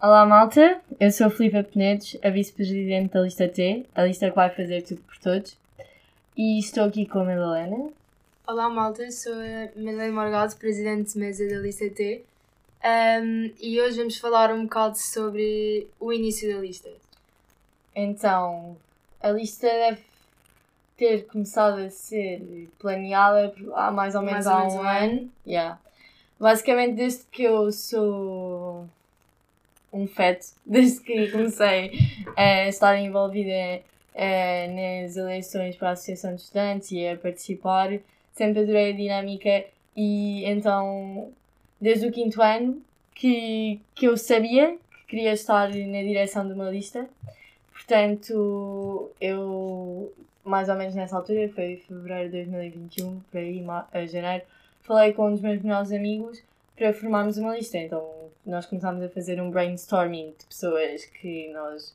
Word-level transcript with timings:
Olá 0.00 0.24
malta, 0.24 0.80
eu 1.00 1.10
sou 1.10 1.26
a 1.26 1.30
Filipa 1.30 1.64
Penedes, 1.64 2.16
a 2.22 2.30
vice-presidente 2.30 3.12
da 3.12 3.20
lista 3.20 3.48
T, 3.48 3.84
a 3.92 4.04
lista 4.04 4.30
que 4.30 4.36
vai 4.36 4.48
fazer 4.48 4.82
tudo 4.82 5.00
por 5.02 5.18
todos. 5.18 5.58
E 6.36 6.60
estou 6.60 6.84
aqui 6.84 7.04
com 7.04 7.18
a 7.18 7.24
Madalena. 7.24 7.90
Olá 8.46 8.70
malta, 8.70 9.10
sou 9.10 9.32
a 9.32 9.68
Madalena 9.74 10.12
Morgado, 10.12 10.54
presidente 10.54 11.14
de 11.14 11.18
mesa 11.18 11.48
da 11.48 11.56
lista 11.56 11.90
T. 11.90 12.22
Um, 12.84 13.52
e 13.60 13.80
hoje 13.80 13.98
vamos 13.98 14.18
falar 14.18 14.52
um 14.52 14.66
bocado 14.66 14.96
sobre 14.96 15.88
o 15.98 16.12
início 16.12 16.48
da 16.54 16.60
lista. 16.60 16.90
Então, 17.92 18.76
a 19.20 19.30
lista 19.30 19.66
deve 19.66 20.02
ter 20.96 21.26
começado 21.26 21.80
a 21.80 21.90
ser 21.90 22.68
planeada 22.78 23.52
há 23.74 23.90
mais 23.90 24.14
ou 24.14 24.22
menos 24.22 24.46
Mais 24.46 24.46
ou 24.46 24.52
há 24.52 24.58
menos 24.60 24.74
um 24.74 24.78
um 24.78 24.88
ano. 24.88 25.32
Yeah. 25.44 25.80
Basicamente, 26.38 26.94
desde 26.94 27.24
que 27.32 27.42
eu 27.42 27.72
sou 27.72 28.67
um 29.92 30.06
feto, 30.06 30.46
desde 30.64 31.00
que 31.00 31.30
comecei 31.30 31.92
a 32.36 32.68
estar 32.68 32.98
envolvida 32.98 33.82
eh, 34.14 35.02
nas 35.04 35.16
eleições 35.16 35.76
para 35.76 35.90
a 35.90 35.92
Associação 35.92 36.34
de 36.34 36.42
Estudantes 36.42 36.92
e 36.92 37.06
a 37.06 37.16
participar, 37.16 37.90
sempre 38.32 38.60
adorei 38.62 38.90
a 38.90 38.96
dinâmica 38.96 39.64
e 39.96 40.44
então, 40.44 41.32
desde 41.80 42.06
o 42.06 42.12
quinto 42.12 42.40
ano, 42.40 42.80
que, 43.14 43.80
que 43.94 44.06
eu 44.06 44.16
sabia 44.16 44.78
que 44.92 45.06
queria 45.08 45.32
estar 45.32 45.68
na 45.68 46.02
direção 46.02 46.46
de 46.46 46.52
uma 46.52 46.70
lista. 46.70 47.08
Portanto, 47.72 49.10
eu, 49.20 50.12
mais 50.44 50.68
ou 50.68 50.76
menos 50.76 50.94
nessa 50.94 51.16
altura, 51.16 51.48
foi 51.48 51.82
fevereiro 51.88 52.30
de 52.30 52.44
2021, 52.44 53.20
por 53.30 53.38
aí, 53.38 54.06
janeiro, 54.06 54.44
falei 54.82 55.12
com 55.12 55.28
um 55.28 55.32
dos 55.32 55.40
meus 55.40 55.62
melhores 55.62 55.90
amigos 55.90 56.42
para 56.76 56.92
formarmos 56.92 57.38
uma 57.38 57.56
lista. 57.56 57.78
Então, 57.78 58.08
nós 58.50 58.66
começámos 58.66 59.02
a 59.02 59.08
fazer 59.08 59.40
um 59.40 59.50
brainstorming 59.50 60.34
de 60.38 60.46
pessoas 60.46 61.04
que 61.04 61.52
nós 61.52 61.94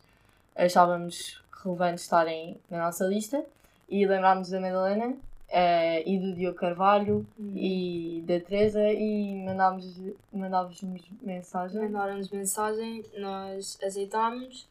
achávamos 0.56 1.42
relevante 1.64 2.02
estarem 2.02 2.58
na 2.70 2.80
nossa 2.80 3.06
lista 3.06 3.44
e 3.90 4.06
lembrámos 4.06 4.50
da 4.50 4.60
Madalena 4.60 5.16
eh, 5.50 6.04
e 6.10 6.20
do 6.20 6.34
Diogo 6.34 6.58
Carvalho 6.58 7.26
e 7.56 8.24
da 8.28 8.40
Teresa 8.40 8.92
e 8.92 9.36
mandámos, 9.44 10.00
mandávamos 10.32 10.82
mensagem. 11.22 11.82
Mandaram-nos 11.82 12.30
mensagem, 12.30 13.04
nós 13.18 13.78
aceitámos. 13.84 14.68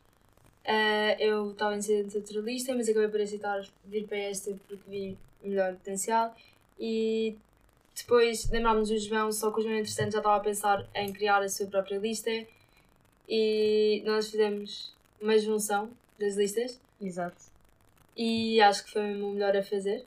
Uh, 0.65 1.19
eu 1.19 1.51
estava 1.51 1.75
em 1.75 1.81
de 1.81 2.17
outra 2.17 2.41
lista, 2.41 2.73
mas 2.75 2.89
acabei 2.89 3.09
por 3.09 3.21
aceitar 3.21 3.61
vir 3.85 4.07
para 4.07 4.19
esta 4.19 4.53
porque 4.69 4.89
vi 4.89 5.19
melhor 5.43 5.73
potencial. 5.75 6.35
E 6.79 7.37
depois 7.97 8.49
lembrámos 8.51 8.89
do 8.89 8.99
João, 8.99 9.31
só 9.33 9.51
que 9.51 9.61
o 9.61 9.63
João, 9.63 9.75
entretanto, 9.75 10.13
já 10.13 10.19
estava 10.19 10.37
a 10.37 10.41
pensar 10.41 10.87
em 10.95 11.13
criar 11.13 11.43
a 11.43 11.49
sua 11.49 11.67
própria 11.67 11.99
lista. 11.99 12.31
E 13.29 14.03
nós 14.05 14.31
fizemos 14.31 14.95
uma 15.21 15.39
junção 15.39 15.91
das 16.19 16.37
listas. 16.37 16.81
Exato. 17.01 17.37
E 18.17 18.61
acho 18.61 18.85
que 18.85 18.93
foi 18.93 19.03
mesmo 19.03 19.29
o 19.29 19.33
melhor 19.33 19.57
a 19.57 19.63
fazer. 19.63 20.05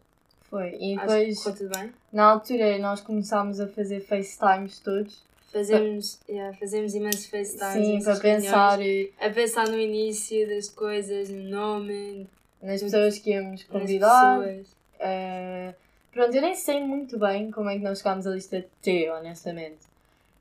Foi. 0.50 0.76
E 0.80 0.94
Acho 0.96 1.08
depois, 1.08 1.38
que 1.38 1.44
correu 1.44 1.58
tudo 1.58 1.80
bem. 1.80 1.94
na 2.14 2.24
altura, 2.26 2.78
nós 2.78 3.02
começámos 3.02 3.60
a 3.60 3.68
fazer 3.68 4.00
FaceTimes 4.02 4.80
todos. 4.80 5.24
Fazemos, 5.52 6.20
yeah, 6.30 6.56
fazemos 6.58 6.94
imensos 6.94 7.26
FaceTimes. 7.28 7.74
Sim, 7.88 8.04
para 8.04 8.20
pensar 8.20 8.78
reuniões. 8.78 9.10
eh, 9.20 9.26
A 9.26 9.30
pensar 9.32 9.68
no 9.70 9.80
início 9.80 10.48
das 10.48 10.70
coisas, 10.70 11.30
no 11.30 11.44
nome, 11.50 12.28
nas 12.62 12.84
pessoas 12.84 13.18
que 13.20 13.32
íamos 13.32 13.62
nas 13.62 13.64
convidar. 13.64 14.40
pessoas. 14.40 14.68
Eh, 15.00 15.74
pronto, 16.16 16.34
eu 16.34 16.42
nem 16.42 16.56
sei 16.56 16.80
muito 16.80 17.20
bem 17.20 17.52
como 17.52 17.70
é 17.70 17.76
que 17.78 17.84
nós 17.84 17.98
chegámos 17.98 18.26
à 18.26 18.32
lista 18.32 18.66
T, 18.82 19.10
honestamente. 19.12 19.80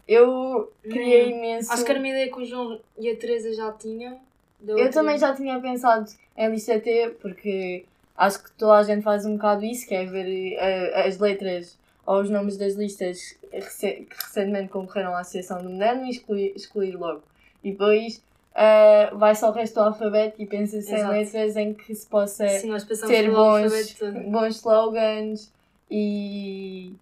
Eu 0.07 0.73
queria 0.83 1.25
Não. 1.25 1.37
imenso. 1.37 1.73
Acho 1.73 1.85
que 1.85 1.91
era 1.91 1.99
uma 1.99 2.09
ideia 2.09 2.31
que 2.31 2.41
o 2.41 2.45
João 2.45 2.81
e 2.97 3.11
a 3.11 3.17
Teresa 3.17 3.53
já 3.53 3.73
tinham. 3.73 4.19
Eu 4.67 4.91
também 4.91 5.19
já 5.19 5.35
tinha 5.35 5.61
pensado 5.61 6.09
em 6.37 6.49
lista 6.49 6.79
T, 6.79 7.17
porque 7.21 7.85
acho 8.17 8.45
que 8.45 8.53
toda 8.53 8.75
a 8.75 8.83
gente 8.85 9.03
faz 9.03 9.27
um 9.27 9.35
bocado 9.35 9.65
isso, 9.65 9.87
que 9.89 9.95
é 9.95 10.07
ver 10.07 10.55
eh, 10.57 11.07
as 11.07 11.19
letras 11.19 11.77
ou 12.07 12.21
os 12.21 12.31
nomes 12.31 12.57
das 12.57 12.75
listas 12.75 13.37
que 13.51 14.07
recentemente 14.17 14.69
concorreram 14.69 15.15
à 15.15 15.21
Associação 15.21 15.61
do 15.61 15.71
Moderno 15.71 16.07
e 16.07 16.11
excluir, 16.11 16.53
excluir 16.55 16.97
logo. 16.97 17.23
E 17.65 17.73
depois 17.73 18.23
eh, 18.55 19.11
vai 19.15 19.35
só 19.35 19.49
o 19.49 19.53
resto 19.53 19.75
do 19.75 19.81
alfabeto 19.81 20.41
e 20.41 20.47
pensa-se 20.47 20.95
em 20.95 21.09
letras 21.09 21.57
em 21.57 21.75
que 21.75 21.95
se 21.95 22.07
possa 22.07 22.47
Sim, 22.47 22.77
ter 23.09 23.31
bons, 23.31 24.01
bons 24.31 24.57
slogans 24.57 25.53
e, 25.91 26.93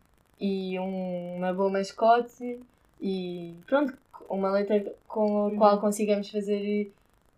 e 0.40 0.78
um- 0.78 1.36
uma 1.36 1.52
boa 1.52 1.70
mascote 1.70 2.58
e 3.00 3.54
pronto, 3.66 3.92
uma 4.28 4.50
letra 4.52 4.84
com 5.08 5.38
a 5.38 5.44
Uhum. 5.48 5.56
qual 5.56 5.80
consigamos 5.80 6.30
fazer 6.30 6.90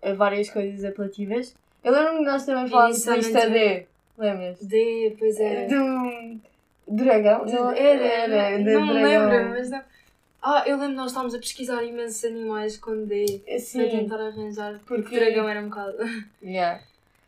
eh, 0.03 0.13
várias 0.15 0.51
coisas 0.51 0.85
apelativas. 0.85 1.55
Eu 1.83 1.93
lembro-me 1.93 2.19
que 2.21 2.25
nós 2.25 2.45
também 2.47 2.69
falámos 2.69 3.03
de 3.03 3.11
lista 3.11 3.49
D, 3.51 3.87
lembras? 4.19 4.59
D, 4.67 5.17
pois 5.19 5.39
é. 5.41 5.67
Do 5.67 6.41
dragão? 6.87 7.45
Não, 7.47 7.71
era, 7.73 8.59
de 8.59 8.65
não 8.75 8.87
dragão. 8.87 9.03
lembro, 9.31 9.51
mas 9.51 9.71
não. 9.71 9.83
Ah, 10.43 10.63
eu 10.67 10.77
lembro 10.77 10.91
que 10.91 10.97
nós 10.97 11.11
estávamos 11.11 11.35
a 11.35 11.39
pesquisar 11.39 11.83
imensos 11.83 12.23
animais 12.25 12.77
com 12.77 13.07
D 13.07 13.41
para 13.47 13.59
Sim, 13.59 13.89
tentar 13.89 14.17
arranjar, 14.21 14.79
porque 14.87 15.03
Porque- 15.03 15.17
o 15.17 15.21
dragão 15.21 15.49
era 15.49 15.61
um 15.61 15.71
bocado. 15.71 15.97
yeah. 16.43 16.83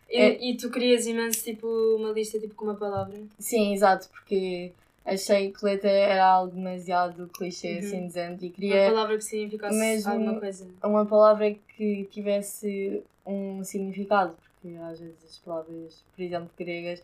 E, 0.09 0.17
É. 0.21 0.50
e 0.50 0.56
tu 0.56 0.71
querias 0.71 1.06
imenso, 1.06 1.43
tipo, 1.43 1.67
uma 1.97 2.11
lista 2.12 2.39
tipo, 2.39 2.55
com 2.55 2.65
uma 2.67 2.75
palavra. 2.77 3.19
Sim, 3.39 3.72
exato, 3.72 4.09
porque 4.11 4.72
achei 5.05 5.50
que 5.53 5.65
letra 5.65 5.91
era 5.91 6.25
algo 6.27 6.55
demasiado 6.55 7.28
clichê, 7.28 7.72
Uhum. 7.75 7.78
assim 7.78 8.06
dizendo, 8.06 8.43
e 8.44 8.47
Uma 8.49 8.55
queria 8.55 8.87
palavra 8.91 9.17
que 9.17 9.25
significasse 9.25 9.77
mesmo- 9.78 10.12
alguma 10.12 10.41
coisa. 10.41 10.67
uma 10.84 11.06
palavra 11.06 11.55
que 11.77 12.05
tivesse 12.11 13.03
um 13.27 13.62
significado, 13.65 14.34
porque 14.61 14.77
às 14.77 15.00
vezes 15.00 15.17
as 15.25 15.39
palavras, 15.39 16.05
por 16.15 16.23
exemplo, 16.23 16.50
gregas, 16.56 17.03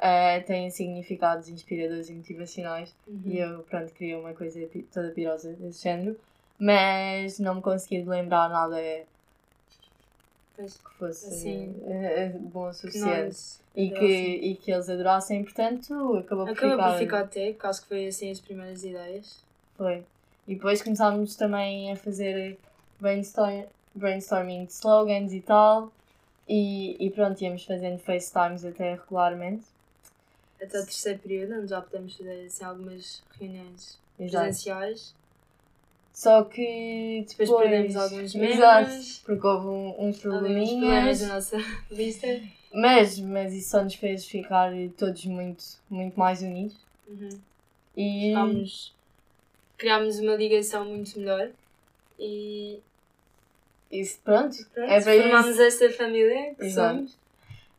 eh, 0.00 0.40
têm 0.40 0.70
significados 0.70 1.48
inspiradores 1.48 2.08
e 2.08 2.14
motivacionais 2.14 2.94
Uhum. 3.06 3.20
e 3.26 3.38
eu, 3.38 3.58
pronto, 3.64 3.92
queria 3.92 4.18
uma 4.18 4.32
coisa 4.32 4.66
toda 4.92 5.10
pirosa 5.10 5.52
desse 5.54 5.82
género, 5.82 6.16
mas 6.58 7.38
não 7.38 7.56
me 7.56 7.60
consegui 7.62 8.02
lembrar 8.04 8.48
nada 8.48 8.76
Pois, 10.58 10.76
que 10.76 10.90
fosse 10.94 11.26
Assim. 11.28 11.72
eh, 11.86 12.30
bom 12.36 12.68
o 12.68 12.72
suficiente 12.72 13.26
nós 13.26 13.60
e, 13.76 13.90
que, 13.90 14.04
e 14.04 14.56
que 14.56 14.72
eles 14.72 14.88
adorassem, 14.88 15.44
portanto, 15.44 16.16
acabou 16.16 16.46
por 16.46 16.52
Acaba 16.52 16.72
ficar. 16.72 16.90
por 16.90 16.98
ficar 16.98 17.20
até, 17.20 17.56
acho 17.68 17.82
que 17.82 17.86
foi 17.86 18.08
assim 18.08 18.28
as 18.32 18.40
primeiras 18.40 18.82
ideias. 18.82 19.38
Foi. 19.76 20.02
E 20.48 20.56
depois 20.56 20.82
começámos 20.82 21.36
também 21.36 21.92
a 21.92 21.96
fazer 21.96 22.58
brainstorm, 22.98 23.66
brainstorming 23.94 24.64
de 24.64 24.72
slogans 24.72 25.32
e 25.32 25.40
tal. 25.40 25.92
E, 26.48 26.96
e 26.98 27.08
pronto, 27.10 27.40
íamos 27.40 27.64
fazendo 27.64 28.00
FaceTimes 28.00 28.64
até 28.64 28.94
regularmente. 28.94 29.64
Até 30.60 30.80
o 30.80 30.84
terceiro 30.84 31.20
período, 31.20 31.54
onde 31.60 31.68
já 31.68 31.80
podemos 31.80 32.16
fazer 32.16 32.46
assim, 32.46 32.64
algumas 32.64 33.22
reuniões 33.38 33.96
Exato. 34.18 34.44
presenciais. 34.46 35.14
Só 36.18 36.42
que 36.42 37.24
depois. 37.28 37.48
Depois 37.48 37.62
perdemos 37.70 37.94
alguns 37.94 38.34
Exato, 38.34 38.88
membros. 38.88 39.22
porque 39.24 39.46
houve 39.46 39.66
um- 39.68 40.08
uns 40.08 40.18
probleminhas. 40.18 41.20
da 41.20 41.28
nossa 41.28 41.56
lista. 41.92 42.26
Mas, 42.74 43.20
mas 43.20 43.54
isso 43.54 43.70
só 43.70 43.84
nos 43.84 43.94
fez 43.94 44.26
ficar 44.26 44.72
todos 44.96 45.24
muito, 45.26 45.62
muito 45.88 46.18
mais 46.18 46.42
unidos. 46.42 46.76
Uhum. 47.06 47.28
E. 47.96 48.30
Ficámos- 48.30 48.94
criámos 49.76 50.18
uma 50.18 50.34
ligação 50.34 50.84
muito 50.86 51.16
melhor 51.20 51.50
e 52.18 52.80
Isso, 53.92 54.18
pronto. 54.24 54.56
pronto, 54.74 54.90
É 54.90 55.00
para 55.00 55.14
isso. 55.14 55.22
formámos 55.28 55.60
esta 55.60 55.88
família 55.92 56.52
que 56.56 56.64
Exato. 56.64 56.96
somos. 56.96 57.16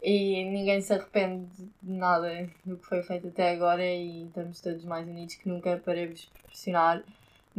E 0.02 0.46
ninguém 0.46 0.80
se 0.80 0.94
arrepende 0.94 1.46
de 1.84 1.92
nada 1.92 2.50
do 2.66 2.78
que 2.78 2.86
foi 2.88 3.04
feito 3.04 3.28
até 3.28 3.52
agora 3.52 3.86
e 3.86 4.24
estamos 4.28 4.62
todos 4.62 4.86
mais 4.86 5.06
unidos 5.06 5.36
que 5.36 5.50
nunca 5.50 5.76
para 5.84 6.08
vos 6.08 6.24
proporcionar 6.24 7.04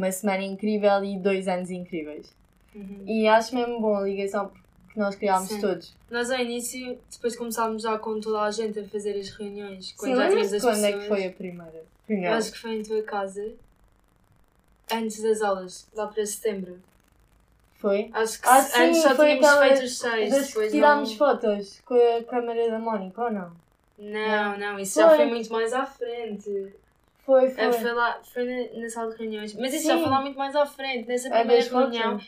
uma 0.01 0.11
semana 0.13 0.43
incrível 0.43 1.05
e 1.05 1.19
dois 1.19 1.47
anos 1.47 1.71
incríveis. 1.71 2.33
Uhum. 2.75 3.03
E 3.07 3.29
acho 3.29 3.55
mesmo 3.55 3.81
bom 3.81 3.97
a 3.97 4.03
ligação 4.03 4.51
que 4.93 4.99
nós 4.99 5.15
criámos 5.15 5.49
Sim. 5.49 5.61
todos. 5.61 5.95
Nós 6.11 6.31
ao 6.31 6.39
início, 6.39 6.99
depois 7.11 7.37
começámos 7.37 7.83
já 7.83 7.99
com 7.99 8.19
toda 8.21 8.41
a 8.43 8.51
gente 8.51 8.79
a 8.81 8.85
fazer 8.85 9.19
as 9.19 9.29
reuniões. 9.31 9.93
Quando 9.97 10.13
Sim, 10.13 10.17
já 10.17 10.29
tínhamos 10.29 10.53
as 10.55 10.63
quando 10.63 10.85
é 10.85 10.93
que 10.93 10.99
pessoas. 10.99 11.09
foi 11.21 11.27
a 11.27 11.33
primeira? 11.33 11.77
Eu 11.77 11.85
Primeira. 12.07 12.37
acho 12.37 12.51
que 12.53 12.59
foi 12.59 12.75
em 12.77 12.83
tua 12.83 13.03
casa, 13.03 13.53
antes 14.93 15.23
das 15.23 15.43
aulas, 15.43 15.87
lá 15.95 16.07
para 16.09 16.25
setembro. 16.27 16.79
Foi? 17.77 18.11
Acho 18.13 18.41
que 18.41 18.49
Ah, 18.49 18.61
se- 18.63 18.79
antes 18.83 18.97
sim, 18.97 19.03
só 19.09 19.15
foi 19.15 19.37
tínhamos 19.39 19.59
feito 19.61 19.85
os 19.85 19.99
seis. 19.99 20.47
Depois 20.49 20.73
tirámos 20.73 21.11
não... 21.11 21.17
fotos 21.17 21.81
com 21.85 21.95
a 21.95 22.25
câmera 22.25 22.71
da 22.71 22.79
Mónica, 22.79 23.23
ou 23.25 23.31
não? 23.31 23.53
Não, 23.99 24.59
não, 24.59 24.79
isso 24.79 24.95
Foi. 24.95 25.03
já 25.11 25.17
foi 25.17 25.27
muito 25.27 25.53
mais 25.53 25.73
à 25.73 25.85
frente. 25.87 26.73
Foi, 27.25 27.45
É, 27.47 27.51
foi. 27.51 27.73
foi 27.73 27.93
lá, 27.93 28.21
foi 28.25 28.45
na, 28.81 28.89
sala 28.89 29.13
de 29.13 29.19
reuniões. 29.19 29.55
Mas 29.55 29.73
isso 29.75 29.83
Sim. 29.83 29.89
já 29.89 29.99
foi 29.99 30.09
lá 30.09 30.21
muito 30.21 30.39
mais 30.39 30.55
à 30.57 30.67
frente. 30.67 31.07
Nessa 31.07 31.29
É 31.29 31.39
primeira 31.41 31.63
fotos. 31.63 31.97
reunião. 31.97 32.21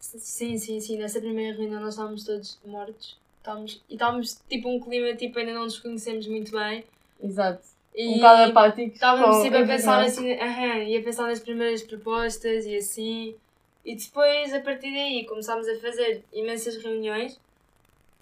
Sim, 0.00 0.56
sim, 0.58 0.80
sim. 0.80 0.98
Nessa 0.98 1.20
primeira 1.20 1.56
reunião 1.56 1.80
nós 1.80 1.94
estávamos 1.94 2.24
todos 2.24 2.58
mortos. 2.64 3.18
Estávamos, 3.38 3.82
e 3.90 3.94
estávamos 3.94 4.40
tipo 4.48 4.68
um 4.68 4.80
clima, 4.80 5.14
tipo, 5.16 5.38
ainda 5.38 5.52
não 5.52 5.64
nos 5.64 5.78
conhecemos 5.78 6.26
muito 6.26 6.50
bem. 6.52 6.84
Exato. 7.22 7.62
E 7.94 8.08
Um 8.08 8.14
bocado 8.16 8.50
apáticos. 8.50 8.94
estávamos 8.94 9.36
com- 9.36 9.42
tipo 9.44 9.56
a 9.56 9.66
pensar 9.66 10.02
assim, 10.02 10.32
aham, 10.32 10.78
e 10.84 10.96
a 10.96 11.02
pensar 11.02 11.26
nas 11.26 11.40
primeiras 11.40 11.82
propostas 11.82 12.64
e 12.66 12.76
assim. 12.76 13.34
E 13.84 13.94
depois, 13.94 14.52
a 14.54 14.60
partir 14.60 14.90
daí, 14.92 15.26
começámos 15.26 15.68
a 15.68 15.76
fazer 15.78 16.24
imensas 16.32 16.76
reuniões. 16.82 17.38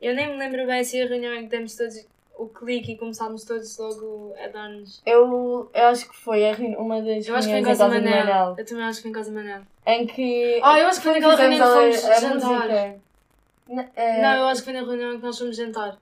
Eu 0.00 0.14
nem 0.14 0.28
me 0.28 0.36
lembro 0.36 0.66
bem 0.66 0.82
se 0.82 1.00
a 1.00 1.06
reunião 1.06 1.32
em 1.34 1.44
que 1.44 1.50
demos 1.50 1.76
todos 1.76 2.04
o 2.36 2.46
clique 2.48 2.92
e 2.92 2.96
começámos 2.96 3.44
todos 3.44 3.76
logo 3.78 4.34
a 4.42 4.48
dar-nos. 4.48 5.02
Eu, 5.06 5.70
eu 5.74 5.86
acho 5.88 6.08
que 6.08 6.16
foi 6.16 6.48
a 6.48 6.54
reuni- 6.54 6.76
uma 6.76 7.00
das 7.02 7.26
Eu 7.26 7.36
acho 7.36 7.46
que 7.48 7.52
foi 7.54 7.60
em 7.60 7.64
casa 7.64 7.84
do 7.88 7.90
do 7.90 7.94
Manel. 8.02 8.26
Manel. 8.26 8.54
Eu 8.58 8.64
também 8.66 8.84
acho 8.84 8.96
que 8.98 9.02
foi 9.02 9.10
em 9.10 9.14
casa 9.14 9.30
do 9.30 9.34
Manel. 9.36 9.62
Em 9.86 10.06
que. 10.06 10.60
Ah, 10.62 10.78
eu 10.80 10.86
acho 10.88 10.98
que 11.00 11.04
foi 11.04 11.12
naquela 11.14 11.36
reunião 11.36 11.58
que 11.58 11.62
a- 11.64 11.92
fomos 11.92 12.04
a 12.04 12.20
jantar. 12.20 12.68
música. 12.68 13.00
Na- 13.68 13.88
eh, 13.96 14.22
Não, 14.22 14.34
eu 14.36 14.46
acho 14.46 14.60
que 14.60 14.64
foi 14.70 14.80
na 14.80 14.86
reunião 14.86 15.12
em 15.14 15.16
que 15.18 15.24
nós 15.24 15.38
fomos 15.38 15.56
jantar. 15.56 15.98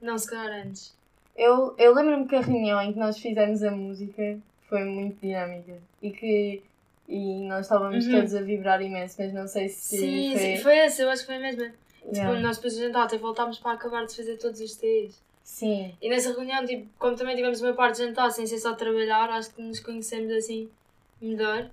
Não, 0.00 0.18
se 0.18 0.28
calhar 0.30 0.66
antes. 0.66 0.94
Eu, 1.36 1.74
eu 1.78 1.94
lembro-me 1.94 2.26
que 2.26 2.34
a 2.36 2.40
reunião 2.40 2.80
em 2.82 2.92
que 2.92 2.98
nós 2.98 3.18
fizemos 3.18 3.62
a 3.62 3.70
música 3.70 4.38
foi 4.68 4.84
muito 4.84 5.20
dinâmica 5.20 5.74
e 6.02 6.10
que 6.10 6.62
e 7.08 7.40
nós 7.48 7.60
estávamos 7.66 8.04
Uhum. 8.06 8.12
todos 8.12 8.34
a 8.34 8.42
vibrar 8.42 8.82
imenso, 8.82 9.16
mas 9.18 9.32
não 9.32 9.46
sei 9.48 9.68
se 9.70 9.96
Sim, 9.98 10.32
foi. 10.32 10.40
sim, 10.40 10.56
foi 10.58 10.76
essa, 10.76 11.02
eu 11.02 11.08
acho 11.08 11.22
que 11.22 11.26
foi 11.32 11.38
mesmo. 11.38 11.62
Yeah. 11.62 12.30
Tipo, 12.30 12.42
nós 12.42 12.56
depois 12.56 12.74
de 12.74 12.80
jantar 12.82 13.04
até 13.04 13.16
voltámos 13.16 13.58
para 13.58 13.72
acabar 13.72 14.04
de 14.04 14.14
fazer 14.14 14.36
todos 14.36 14.60
os 14.60 14.76
T's. 14.76 15.22
Sim, 15.50 15.94
E 16.00 16.10
nessa 16.10 16.30
reunião, 16.34 16.64
tipo, 16.66 16.86
como 16.98 17.16
também 17.16 17.34
tivemos 17.34 17.60
uma 17.62 17.72
parte 17.72 17.96
de 17.96 18.04
jantar 18.06 18.30
sem 18.30 18.46
ser 18.46 18.58
só 18.58 18.74
trabalhar, 18.74 19.30
acho 19.30 19.52
que 19.54 19.62
nos 19.62 19.80
conhecemos 19.80 20.30
assim 20.30 20.68
melhor. 21.20 21.68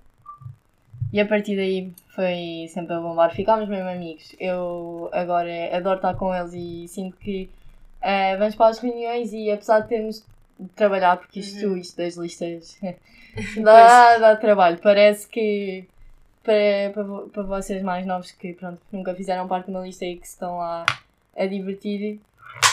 e 1.12 1.20
a 1.20 1.26
partir 1.26 1.56
daí 1.56 1.92
foi 2.14 2.66
sempre 2.72 2.94
a 2.94 3.00
bombar. 3.00 3.34
Ficámos 3.34 3.68
mesmo 3.68 3.88
amigos. 3.88 4.34
Eu 4.40 5.08
agora 5.12 5.76
adoro 5.76 5.96
estar 5.96 6.14
com 6.14 6.34
eles 6.34 6.52
e 6.54 6.88
sinto 6.88 7.16
que 7.18 7.48
eh, 8.00 8.36
vamos 8.38 8.54
para 8.56 8.68
as 8.70 8.78
reuniões 8.78 9.32
e 9.32 9.50
apesar 9.50 9.80
de 9.80 9.88
termos 9.88 10.24
de 10.58 10.68
trabalhar, 10.70 11.18
porque 11.18 11.40
isto, 11.40 11.66
Uhum. 11.66 11.76
isto 11.76 11.96
das 11.98 12.16
listas 12.16 12.78
dá, 13.62 14.18
dá 14.18 14.36
trabalho. 14.36 14.78
Parece 14.78 15.28
que 15.28 15.84
para, 16.42 16.90
para, 16.94 17.04
para 17.28 17.42
vocês 17.42 17.82
mais 17.82 18.06
novos 18.06 18.32
que 18.32 18.54
pronto, 18.54 18.80
nunca 18.90 19.14
fizeram 19.14 19.46
parte 19.46 19.66
de 19.66 19.70
uma 19.72 19.80
lista 19.86 20.04
e 20.06 20.16
que 20.16 20.26
estão 20.26 20.56
lá 20.58 20.86
a 21.36 21.46
divertir, 21.46 22.18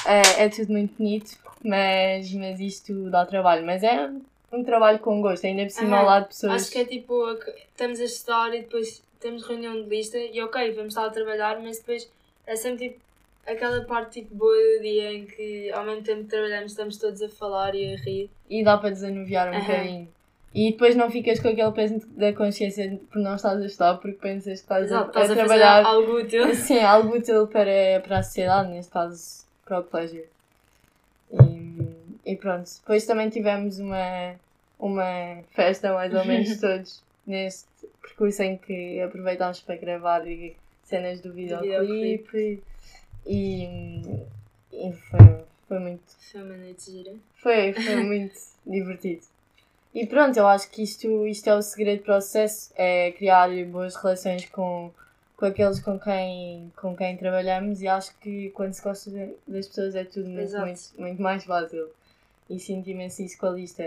é, 0.05 0.45
é 0.45 0.49
tudo 0.49 0.71
muito 0.71 0.95
bonito, 0.97 1.37
mas, 1.63 2.31
mas 2.33 2.59
isto 2.59 3.09
dá 3.09 3.25
trabalho. 3.25 3.65
Mas 3.65 3.83
é 3.83 4.09
um 4.51 4.63
trabalho 4.63 4.99
com 4.99 5.21
gosto, 5.21 5.45
ainda 5.45 5.63
por 5.63 5.71
cima 5.71 5.97
ao 5.97 6.03
Aham. 6.03 6.05
lado 6.05 6.23
de 6.23 6.29
pessoas. 6.29 6.61
Acho 6.61 6.71
que 6.71 6.79
é 6.79 6.85
tipo, 6.85 7.31
estamos 7.71 7.99
a 7.99 8.03
estudar 8.03 8.53
e 8.53 8.61
depois 8.61 9.01
temos 9.19 9.45
reunião 9.47 9.81
de 9.81 9.89
lista 9.89 10.17
e 10.17 10.41
ok, 10.41 10.71
vamos 10.73 10.93
estar 10.93 11.05
a 11.05 11.09
trabalhar, 11.09 11.59
mas 11.61 11.79
depois 11.79 12.09
é 12.45 12.55
sempre 12.55 12.89
tipo 12.89 12.99
aquela 13.45 13.81
parte 13.81 14.21
tipo 14.21 14.35
boa 14.35 14.53
do 14.53 14.81
dia 14.81 15.13
em 15.13 15.25
que 15.25 15.69
ao 15.71 15.83
mesmo 15.85 16.03
tempo 16.03 16.23
que 16.23 16.29
trabalhamos 16.29 16.71
estamos 16.71 16.97
todos 16.97 17.21
a 17.21 17.29
falar 17.29 17.73
e 17.75 17.93
a 17.93 17.97
rir. 17.97 18.29
E 18.49 18.63
dá 18.63 18.77
para 18.77 18.89
desanuviar 18.89 19.49
um 19.53 19.59
bocadinho. 19.59 20.07
E 20.53 20.71
depois 20.71 20.95
não 20.95 21.09
ficas 21.09 21.39
com 21.39 21.47
aquele 21.47 21.71
peso 21.71 22.07
da 22.09 22.31
consciência 22.31 22.99
por 23.11 23.19
não 23.19 23.35
estás 23.35 23.59
a 23.59 23.65
estudar 23.65 23.95
porque 23.95 24.19
pensas 24.19 24.43
que 24.43 24.51
estás, 24.51 24.85
Exato, 24.85 25.05
a, 25.05 25.07
estás 25.07 25.29
a, 25.31 25.33
a 25.33 25.35
trabalhar 25.35 25.85
algo 25.85 26.19
útil. 26.19 26.53
Sim, 26.53 26.79
algo 26.79 27.15
útil 27.17 27.47
para, 27.47 28.01
para 28.03 28.19
a 28.19 28.23
sociedade, 28.23 28.69
neste 28.69 28.91
caso 28.91 29.43
para 29.65 29.79
o 29.79 29.83
colégio. 29.83 30.25
E, 31.31 31.87
e 32.25 32.35
pronto, 32.35 32.69
depois 32.79 33.05
também 33.05 33.29
tivemos 33.29 33.79
uma, 33.79 34.35
uma 34.79 35.43
festa, 35.51 35.93
mais 35.93 36.13
ou 36.13 36.25
menos 36.25 36.57
todos, 36.61 37.01
neste 37.25 37.67
percurso 38.01 38.43
em 38.43 38.57
que 38.57 38.99
aproveitámos 39.01 39.61
para 39.61 39.75
gravar 39.77 40.27
e- 40.27 40.55
cenas 40.83 41.21
do 41.21 41.33
videoclipe. 41.33 42.61
E, 43.25 43.65
e 44.71 44.93
foi, 45.09 45.19
foi 45.67 45.79
muito 45.79 46.03
Foi 46.31 46.41
uma 46.43 46.57
noite 46.57 46.91
gira. 46.91 47.13
foi, 47.35 47.73
foi 47.73 47.95
muito 48.03 48.35
divertido. 48.65 49.21
E 49.93 50.05
pronto, 50.07 50.35
eu 50.37 50.47
acho 50.47 50.69
que 50.71 50.81
isto, 50.83 51.25
isto 51.27 51.47
é 51.49 51.55
o 51.55 51.61
segredo 51.61 52.03
para 52.03 52.17
o 52.17 52.21
sucesso, 52.21 52.73
é 52.75 53.11
criar 53.11 53.49
boas 53.67 53.95
relações 53.95 54.45
com, 54.49 54.91
com 55.37 55.45
aqueles 55.45 55.79
com 55.79 55.99
quem, 55.99 56.71
com 56.75 56.95
quem 56.95 57.17
trabalhamos 57.17 57.81
e 57.81 57.87
acho 57.87 58.15
que 58.19 58.49
quando 58.51 58.73
se 58.73 58.81
gosta 58.81 59.11
das 59.47 59.67
pessoas 59.67 59.95
é 59.95 60.03
tudo 60.03 60.29
muito, 60.29 60.57
muito, 60.59 60.81
muito 60.97 61.21
mais 61.21 61.43
fácil. 61.43 61.89
E 62.49 62.59
sinto 62.59 62.89
imenso 62.89 63.21
isso 63.21 63.37
com 63.37 63.47
a 63.47 63.51
lista. 63.51 63.83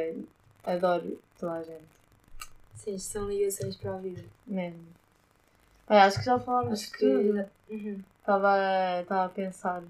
Adoro 0.64 1.20
toda 1.38 1.52
a 1.52 1.62
gente, 1.62 1.84
Sim, 2.74 2.94
isto 2.96 3.12
são 3.12 3.28
ligações 3.28 3.76
para 3.76 3.94
a 3.94 3.98
vida. 3.98 4.24
mesmo. 4.46 4.84
Bem, 5.88 5.98
acho 5.98 6.18
que 6.18 6.24
já 6.24 6.38
falámos 6.38 6.80
Acho 6.80 6.90
de 6.90 6.98
que. 6.98 6.98
tudo. 6.98 7.50
Uhum. 7.70 8.02
Estava 8.20 9.00
estava 9.00 9.24
a 9.26 9.28
pensar 9.28 9.82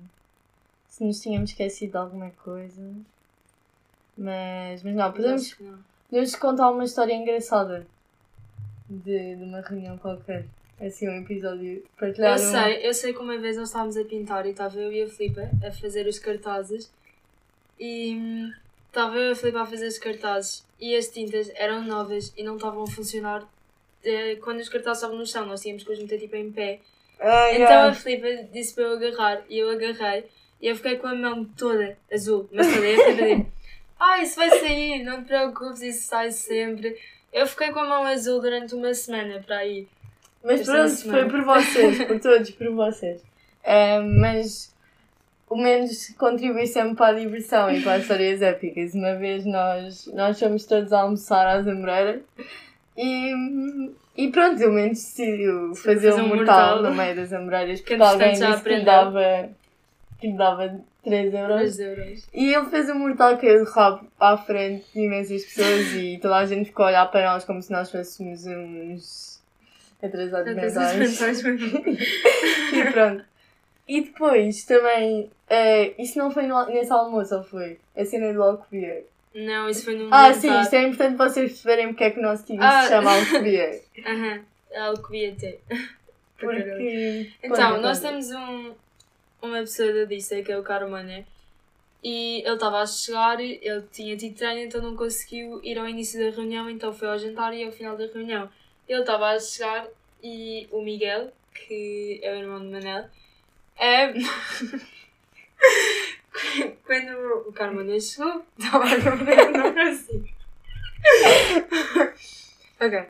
se 0.89 1.05
nos 1.05 1.21
tínhamos 1.21 1.51
esquecido 1.51 1.93
de 1.93 1.97
alguma 1.97 2.31
coisa. 2.45 2.83
Mas, 4.17 4.83
mas 4.83 4.95
não, 4.95 5.13
podemos, 5.13 5.55
que 5.55 5.63
não. 5.63 5.79
podemos 6.09 6.35
contar 6.37 6.71
uma 6.71 6.85
história 6.85 7.15
engraçada 7.15 7.87
de, 8.89 9.37
de 9.37 9.43
uma 9.43 9.61
reunião 9.61 9.97
qualquer. 9.99 10.47
Assim, 10.81 11.09
um 11.09 11.23
episódio. 11.23 11.83
Partilhar 11.99 12.33
Eu 12.33 12.39
sei, 12.39 12.87
eu 12.87 12.95
sei 12.95 13.13
que 13.13 13.19
uma 13.19 13.39
vez 13.39 13.57
nós 13.57 13.69
estávamos 13.69 13.97
a 13.97 14.05
pintar 14.05 14.45
e 14.47 14.51
estava 14.51 14.79
eu 14.79 14.93
e 14.93 15.03
a 15.03 15.09
Filipa 15.09 15.49
a 15.67 15.71
fazer 15.73 16.07
os 16.07 16.19
cartazes 16.19 16.93
e 17.81 18.15
hum, 18.15 18.53
estava 18.87 19.17
eu 19.17 19.31
e 19.31 19.33
a 19.33 19.37
Filipa 19.37 19.63
a 19.63 19.67
fazer 19.67 19.87
os 19.87 19.99
cartazes 19.99 20.67
e 20.79 20.95
as 20.95 21.09
tintas 21.09 21.51
eram 21.55 21.83
novas 21.83 22.33
e 22.37 22.43
não 22.43 22.57
estavam 22.57 22.83
a 22.83 22.87
funcionar 22.87 23.49
eh, 24.05 24.37
quando 24.37 24.61
os 24.61 24.69
cartazes 24.69 24.99
estavam 24.99 25.17
no 25.17 25.27
chão, 25.27 25.47
nós 25.47 25.63
tínhamos 25.63 25.83
que 25.83 25.93
os 25.93 25.99
meter 25.99 26.21
tipo 26.21 26.37
em 26.37 26.53
pé. 26.53 26.81
Ah, 27.19 27.51
Então 27.53 27.63
yeah. 27.63 27.89
a 27.89 27.95
Filipa 27.95 28.45
disse 28.53 28.75
para 28.75 28.85
eu 28.85 28.93
agarrar 28.93 29.45
e 29.49 29.59
eu 29.59 29.71
agarrei 29.71 30.27
e 30.61 30.69
eu 30.69 30.77
fiquei 30.77 30.97
com 30.97 31.07
a 31.07 31.15
mão 31.15 31.45
toda 31.57 31.97
azul, 32.13 32.49
mas 32.53 32.67
toda. 32.67 32.87
E 32.87 32.95
a 32.95 33.05
Filipa 33.05 33.25
disse: 33.25 33.47
Ah, 33.99 34.23
isso 34.23 34.37
vai 34.37 34.51
sair, 34.51 35.03
não 35.03 35.23
te 35.23 35.29
preocupes, 35.29 35.81
isso 35.81 36.07
sai 36.07 36.31
sempre. 36.31 36.99
Eu 37.33 37.47
fiquei 37.47 37.73
com 37.73 37.81
a 37.81 37.89
mão 37.89 38.05
azul 38.05 38.41
durante 38.43 38.75
uma 38.75 38.93
semana 38.93 39.43
para 39.43 39.59
aí. 39.59 39.89
Mas 40.47 40.61
esta 40.61 40.73
pronto, 40.73 40.89
semana. 40.91 41.21
foi 41.21 41.31
por 41.31 41.45
vocês, 41.45 42.05
por 42.07 42.21
todos, 42.21 42.51
por 42.53 42.71
vocês. 42.71 43.23
Ah, 43.65 44.01
mas 44.01 44.73
o 45.51 45.57
menos 45.57 46.15
contribui 46.19 46.67
sempre 46.67 46.97
para 46.97 47.17
a 47.17 47.19
diversão 47.19 47.71
e 47.71 47.83
para 47.83 47.95
as 47.95 48.03
histórias 48.03 48.41
épicas. 48.41 48.95
Uma 48.95 49.15
vez 49.17 49.45
nós, 49.45 50.07
nós 50.15 50.39
fomos 50.39 50.65
todos 50.65 50.93
a 50.93 51.01
almoçar 51.01 51.47
às 51.47 51.67
Amoreiras 51.67 52.23
e, 52.97 53.91
e 54.17 54.29
pronto, 54.29 54.65
o 54.65 54.73
menos 54.73 54.99
decidiu 54.99 55.75
fazer, 55.75 56.11
fazer 56.11 56.23
um 56.23 56.27
um 56.27 56.29
mortal, 56.29 56.75
mortal. 56.77 56.83
no 56.91 56.97
meio 56.97 57.17
das 57.17 57.33
Amoreiras 57.33 57.81
Que 57.83 57.97
porque 57.97 58.03
alguém 58.03 58.33
disse 58.33 58.63
que 58.63 58.69
lhe 58.69 58.85
dava, 58.85 59.49
que 60.21 60.27
lhe 60.29 60.37
dava 60.37 60.81
3 61.03 61.35
euros. 61.35 61.77
3 61.77 61.79
euros. 61.81 62.29
E 62.33 62.55
ele 62.55 62.67
fez 62.67 62.89
um 62.89 62.99
mortal 62.99 63.37
caiu 63.37 63.65
de 63.65 63.71
rabo 63.71 64.07
à 64.19 64.37
frente 64.37 64.85
de 64.93 65.01
imensas 65.01 65.45
pessoas 65.45 65.93
e 65.93 66.19
toda 66.21 66.37
a 66.37 66.47
gente 66.47 66.67
ficou 66.67 66.85
a 66.85 66.89
olhar 66.89 67.07
para 67.11 67.33
nós 67.33 67.45
como 67.45 67.61
se 67.63 67.71
nós 67.71 67.91
fôssemos 67.91 68.47
uns 68.47 69.36
atrasados 70.03 70.55
mentais. 70.55 71.43
E 72.73 72.93
pronto. 72.93 73.25
E 73.89 74.01
depois 74.03 74.65
também, 74.65 75.31
eh, 75.49 75.95
isso 76.03 76.19
não 76.19 76.31
foi 76.31 76.45
no- 76.47 76.67
nesse 76.67 76.93
almoço, 76.93 77.37
ou 77.37 77.45
foi? 77.45 77.79
A 77.97 78.05
cena 78.05 78.33
do 78.33 78.43
Alcobia. 78.43 79.05
Não, 79.35 79.69
isso 79.69 79.85
foi 79.85 79.95
num 79.97 80.09
Ah, 80.13 80.33
sim, 80.33 80.51
isto 80.61 80.75
é 80.75 80.83
importante 80.83 81.17
vocês 81.17 81.51
perceberem 81.53 81.89
porque 81.89 82.05
é 82.05 82.11
que 82.11 82.19
o 82.19 82.23
nosso 82.23 82.45
time 82.45 82.59
Ah. 82.63 82.83
se 82.83 82.89
chama 82.89 83.13
Alcobia. 83.15 83.81
Aham, 84.05 84.41
é 84.71 84.79
algo 84.81 85.07
que 85.07 85.17
ia 85.17 85.35
ter. 85.37 85.61
Porque. 86.39 87.31
Então, 87.43 87.81
nós 87.81 87.99
conta. 88.01 88.09
temos 88.11 88.31
um, 88.33 88.75
uma 89.43 89.59
pessoa 89.61 89.93
da 89.93 90.05
lista 90.05 90.43
que 90.43 90.51
é 90.51 90.59
o 90.59 90.63
Carmona 90.63 91.25
e 92.03 92.43
ele 92.45 92.55
estava 92.55 92.81
a 92.81 92.87
chegar, 92.87 93.41
ele 93.41 93.83
tinha 93.93 94.17
tido 94.17 94.37
treino, 94.37 94.61
então 94.63 94.83
não 94.83 94.97
conseguiu 94.97 95.61
ir 95.63 95.79
ao 95.79 95.89
início 95.89 96.19
da 96.19 96.35
reunião, 96.35 96.69
então 96.69 96.93
foi 96.93 97.09
ao 97.09 97.19
jantar 97.19 97.55
e 97.55 97.65
ao 97.65 97.71
final 97.73 97.97
da 97.97 98.07
reunião. 98.07 98.49
Ele 98.89 99.01
estava 99.01 99.31
a 99.31 99.41
chegar 99.41 99.87
e 100.23 100.69
o 100.71 100.83
Miguel, 100.83 101.33
que 101.55 102.21
é 102.23 102.33
o 102.33 102.37
irmão 102.37 102.61
de 102.61 102.67
Manel, 102.67 103.09
é... 103.79 104.13
Quando 106.85 107.49
o 107.49 107.53
Carmona 107.53 107.99
chegou, 107.99 108.45
estava 108.59 108.85
a 108.85 109.01
comer, 109.01 109.51
não 109.51 109.73
consigo. 109.75 110.29
ok. 112.81 113.05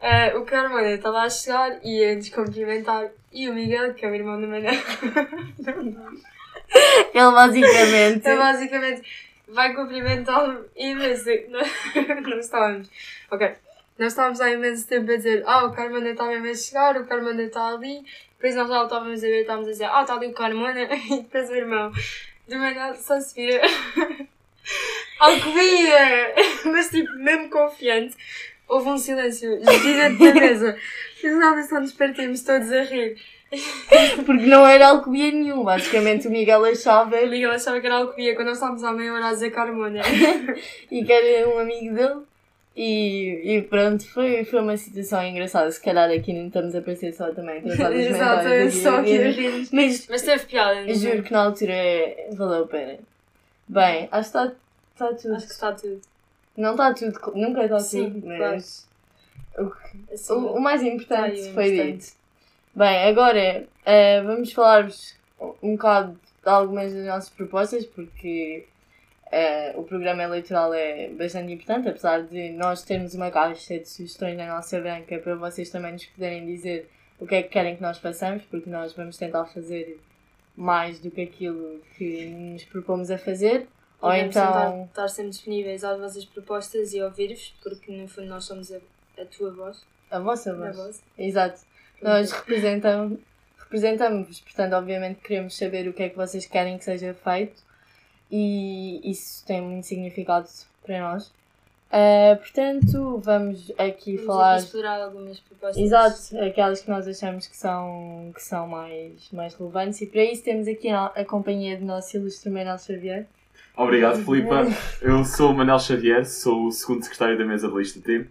Eh, 0.00 0.34
o 0.36 0.44
Carmona 0.44 0.90
estava 0.90 1.22
a 1.22 1.30
chegar 1.30 1.78
e 1.84 2.00
ia 2.00 2.16
nos 2.16 2.28
cumprimentar. 2.30 3.10
E 3.30 3.48
o 3.48 3.54
Miguel, 3.54 3.94
que 3.94 4.04
é 4.04 4.10
o 4.10 4.14
irmão 4.14 4.40
do 4.40 4.48
Manel, 4.48 4.74
Ele 7.14 7.30
basicamente. 7.30 8.16
então 8.16 8.38
basicamente 8.38 9.02
vai 9.48 9.74
cumprimentá-lo 9.74 10.68
imenso. 10.74 11.28
Nós 11.50 11.68
não 12.22 12.38
estávamos. 12.38 12.90
Ok. 13.30 13.54
Nós 13.98 14.12
estávamos 14.12 14.40
há 14.40 14.50
imenso 14.50 14.86
tempo 14.86 15.10
a 15.10 15.16
dizer: 15.16 15.42
Ah, 15.46 15.64
o 15.64 15.72
Carmona 15.72 16.10
está 16.10 16.26
mesmo 16.26 16.48
a 16.48 16.54
chegar, 16.54 16.96
o 16.96 17.06
Carmona 17.06 17.42
está 17.42 17.68
ali. 17.68 18.04
Depois 18.36 18.56
nós 18.56 18.68
já 18.68 18.80
o 18.80 18.84
estávamos 18.84 19.22
a 19.22 19.26
ver, 19.26 19.40
estávamos 19.40 19.68
a 19.68 19.70
dizer: 19.72 19.84
Ah, 19.84 20.00
está 20.02 20.14
ali 20.14 20.26
o 20.26 20.32
Carmona. 20.32 20.88
E 21.10 21.22
depois 21.22 21.50
o 21.50 21.54
irmão 21.54 21.92
do 22.48 22.58
Manel 22.58 22.94
só 22.94 23.20
se 23.20 23.34
vira. 23.34 23.62
Alcobia! 25.20 26.34
Mas 26.64 26.90
tipo, 26.90 27.12
mesmo 27.14 27.50
confiante. 27.50 28.16
Houve 28.68 28.88
um 28.88 28.98
silêncio 28.98 29.60
gigante 29.82 30.22
na 30.22 30.34
mesa. 30.34 30.76
E 31.22 31.28
do 31.28 31.36
nada 31.36 31.62
só 31.62 31.80
nos 31.80 31.92
partimos 31.92 32.42
todos 32.42 32.72
a 32.72 32.82
rir. 32.82 33.16
Porque 34.24 34.46
não 34.46 34.66
era 34.66 34.88
Alcobia 34.88 35.30
nenhum. 35.30 35.62
Basicamente 35.62 36.26
o 36.26 36.30
Miguel 36.30 36.64
achava 36.64 37.16
O 37.16 37.28
Miguel 37.28 37.52
achava 37.52 37.80
que 37.80 37.86
era 37.86 37.96
Alcobia 37.96 38.34
quando 38.34 38.48
nós 38.48 38.56
estávamos 38.56 38.82
à 38.82 38.92
meia 38.92 39.12
hora 39.12 39.28
a 39.28 39.32
dizer 39.32 39.50
Carmona. 39.50 40.00
e 40.90 41.04
que 41.04 41.12
era 41.12 41.48
um 41.48 41.58
amigo 41.58 41.94
dele. 41.94 42.22
E, 42.74 43.56
e 43.56 43.62
pronto, 43.62 44.06
foi, 44.08 44.44
foi 44.44 44.60
uma 44.60 44.76
situação 44.78 45.22
engraçada. 45.22 45.70
Se 45.70 45.80
calhar 45.80 46.10
aqui 46.10 46.32
não 46.32 46.46
estamos 46.46 46.74
a 46.74 46.80
parecer 46.80 47.12
só 47.12 47.30
também 47.32 47.58
aqui, 47.60 47.76
só 48.72 48.96
aqui. 48.98 49.68
Mas 49.72 50.06
Mas 50.08 50.22
teve 50.22 50.46
piada, 50.46 50.80
não 50.82 50.88
é? 50.88 50.94
juro 50.94 51.22
que 51.22 51.32
na 51.32 51.44
altura 51.44 51.74
valeu 52.32 52.64
a 52.64 52.66
pena. 52.66 52.98
Bem, 53.68 54.08
acho 54.10 54.32
que 54.32 54.38
está 54.38 54.52
tá 54.96 55.14
tudo. 55.14 55.34
Acho 55.34 55.46
que 55.46 55.52
está 55.52 55.72
tudo. 55.72 56.00
Não 56.56 56.70
está 56.72 56.92
tudo, 56.94 57.18
nunca 57.34 57.64
está 57.64 57.78
tudo, 57.78 58.20
claro. 58.22 58.38
mas 58.54 58.88
o, 59.58 59.70
que- 59.70 60.14
Assim, 60.14 60.32
o, 60.32 60.52
o 60.54 60.60
mais 60.60 60.82
importante 60.82 61.42
Tá 61.46 61.52
foi 61.52 61.72
importante. 61.74 62.04
dito. 62.04 62.12
Bem, 62.74 63.04
agora 63.04 63.66
eh, 63.84 64.22
vamos 64.22 64.50
falar-vos 64.52 65.14
um 65.62 65.72
bocado 65.76 66.12
de 66.12 66.48
algumas 66.48 66.92
das 66.92 67.04
nossas 67.06 67.28
propostas, 67.30 67.84
porque 67.86 68.64
eh, 69.32 69.72
o 69.76 69.82
programa 69.82 70.22
eleitoral 70.22 70.74
é 70.74 71.08
bastante 71.08 71.50
importante, 71.52 71.88
apesar 71.88 72.22
de 72.22 72.50
nós 72.50 72.82
termos 72.82 73.14
uma 73.14 73.30
caixa 73.30 73.78
de 73.78 73.88
sugestões 73.88 74.36
na 74.36 74.46
nossa 74.46 74.78
banca 74.78 75.18
para 75.18 75.34
vocês 75.34 75.70
também 75.70 75.92
nos 75.92 76.04
poderem 76.04 76.44
dizer 76.44 76.90
o 77.18 77.26
que 77.26 77.36
é 77.36 77.42
que 77.42 77.48
querem 77.48 77.74
que 77.74 77.80
nós 77.82 77.96
façamos, 77.96 78.42
porque 78.44 78.68
nós 78.68 78.92
vamos 78.92 79.16
tentar 79.16 79.46
fazer 79.46 79.98
mais 80.54 81.00
do 81.00 81.10
que 81.10 81.22
aquilo 81.22 81.80
que 81.96 82.26
nos 82.26 82.64
propomos 82.64 83.10
a 83.10 83.16
fazer. 83.16 83.62
E 83.62 83.66
Ou 84.04 84.12
então. 84.12 84.28
tentar 84.30 84.84
estar 84.84 85.08
sempre 85.08 85.30
disponíveis 85.30 85.82
às 85.82 85.98
vossas 85.98 86.24
propostas 86.26 86.92
e 86.92 87.00
ouvir-vos, 87.00 87.54
porque 87.62 87.90
no 87.90 88.06
fundo 88.08 88.26
nós 88.28 88.44
somos 88.44 88.70
a, 88.70 88.76
a 89.18 89.24
tua 89.24 89.50
voz. 89.50 89.82
A 90.10 90.18
vossa 90.18 90.52
A 90.52 90.54
voz. 90.54 90.76
voz. 90.76 91.02
Exato. 91.16 91.60
Nós 92.02 92.32
representamos, 92.32 93.18
representamos-vos, 93.58 94.40
portanto, 94.40 94.74
obviamente 94.74 95.20
queremos 95.20 95.56
saber 95.56 95.88
o 95.88 95.94
que 95.94 96.02
é 96.02 96.08
que 96.10 96.16
vocês 96.16 96.44
querem 96.44 96.76
que 96.76 96.84
seja 96.84 97.14
feito 97.14 97.62
e 98.32 99.00
isso 99.04 99.44
tem 99.46 99.60
muito 99.60 99.86
significado 99.86 100.48
para 100.84 101.00
nós. 101.00 101.30
Ah, 101.94 102.36
portanto, 102.36 103.20
vamos 103.22 103.70
aqui 103.76 104.16
Vamos 104.16 104.26
falar. 104.26 104.54
aqui 104.54 104.64
explorar 104.64 105.02
algumas 105.02 105.38
propostas. 105.40 105.76
Exato, 105.82 106.42
aquelas 106.42 106.80
que 106.80 106.88
nós 106.88 107.06
achamos 107.06 107.46
que 107.46 107.54
são, 107.56 108.32
que 108.34 108.42
são 108.42 108.66
mais, 108.66 109.30
mais 109.30 109.54
relevantes 109.54 110.00
e 110.00 110.06
para 110.06 110.24
isso 110.24 110.42
temos 110.42 110.66
aqui 110.66 110.88
a, 110.88 111.06
a 111.06 111.22
companhia 111.22 111.76
do 111.76 111.84
nosso 111.84 112.16
ilustre 112.16 112.50
Manuel 112.50 112.78
Xavier. 112.78 113.26
Obrigado, 113.76 114.24
Filipa. 114.24 114.64
Eu 115.02 115.22
sou 115.24 115.50
o 115.50 115.54
Manel 115.54 115.78
Xavier, 115.78 116.24
sou 116.24 116.66
o 116.66 116.72
segundo 116.72 117.02
secretário 117.02 117.36
da 117.36 117.44
mesa 117.44 117.68
da 117.68 117.76
Lista 117.76 118.00
T 118.00 118.26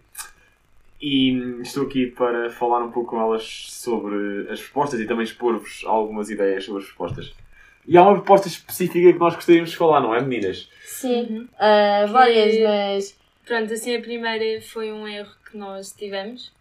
e 1.00 1.60
estou 1.62 1.84
aqui 1.84 2.08
para 2.08 2.50
falar 2.50 2.82
um 2.82 2.90
pouco 2.90 3.10
com 3.10 3.20
elas 3.20 3.68
sobre 3.70 4.48
as 4.50 4.60
propostas 4.60 4.98
e 4.98 5.06
também 5.06 5.24
expor-vos 5.24 5.82
algumas 5.86 6.30
ideias 6.30 6.64
sobre 6.64 6.82
as 6.82 6.88
propostas. 6.88 7.32
E 7.86 7.96
há 7.96 8.02
uma 8.02 8.14
proposta 8.14 8.48
específica 8.48 9.12
que 9.12 9.18
nós 9.18 9.34
gostaríamos 9.34 9.70
de 9.70 9.76
falar, 9.76 10.00
não 10.00 10.14
é, 10.14 10.20
meninas? 10.20 10.68
Sim, 10.84 11.22
Uhum. 11.22 11.48
ah, 11.58 12.06
várias, 12.10 12.58
mas 12.60 13.22
Pronto, 13.44 13.72
assim 13.72 13.96
a 13.96 14.00
primeira 14.00 14.62
foi 14.62 14.92
um 14.92 15.06
erro 15.06 15.32
que 15.50 15.56
nós 15.56 15.90
tivemos. 15.92 16.52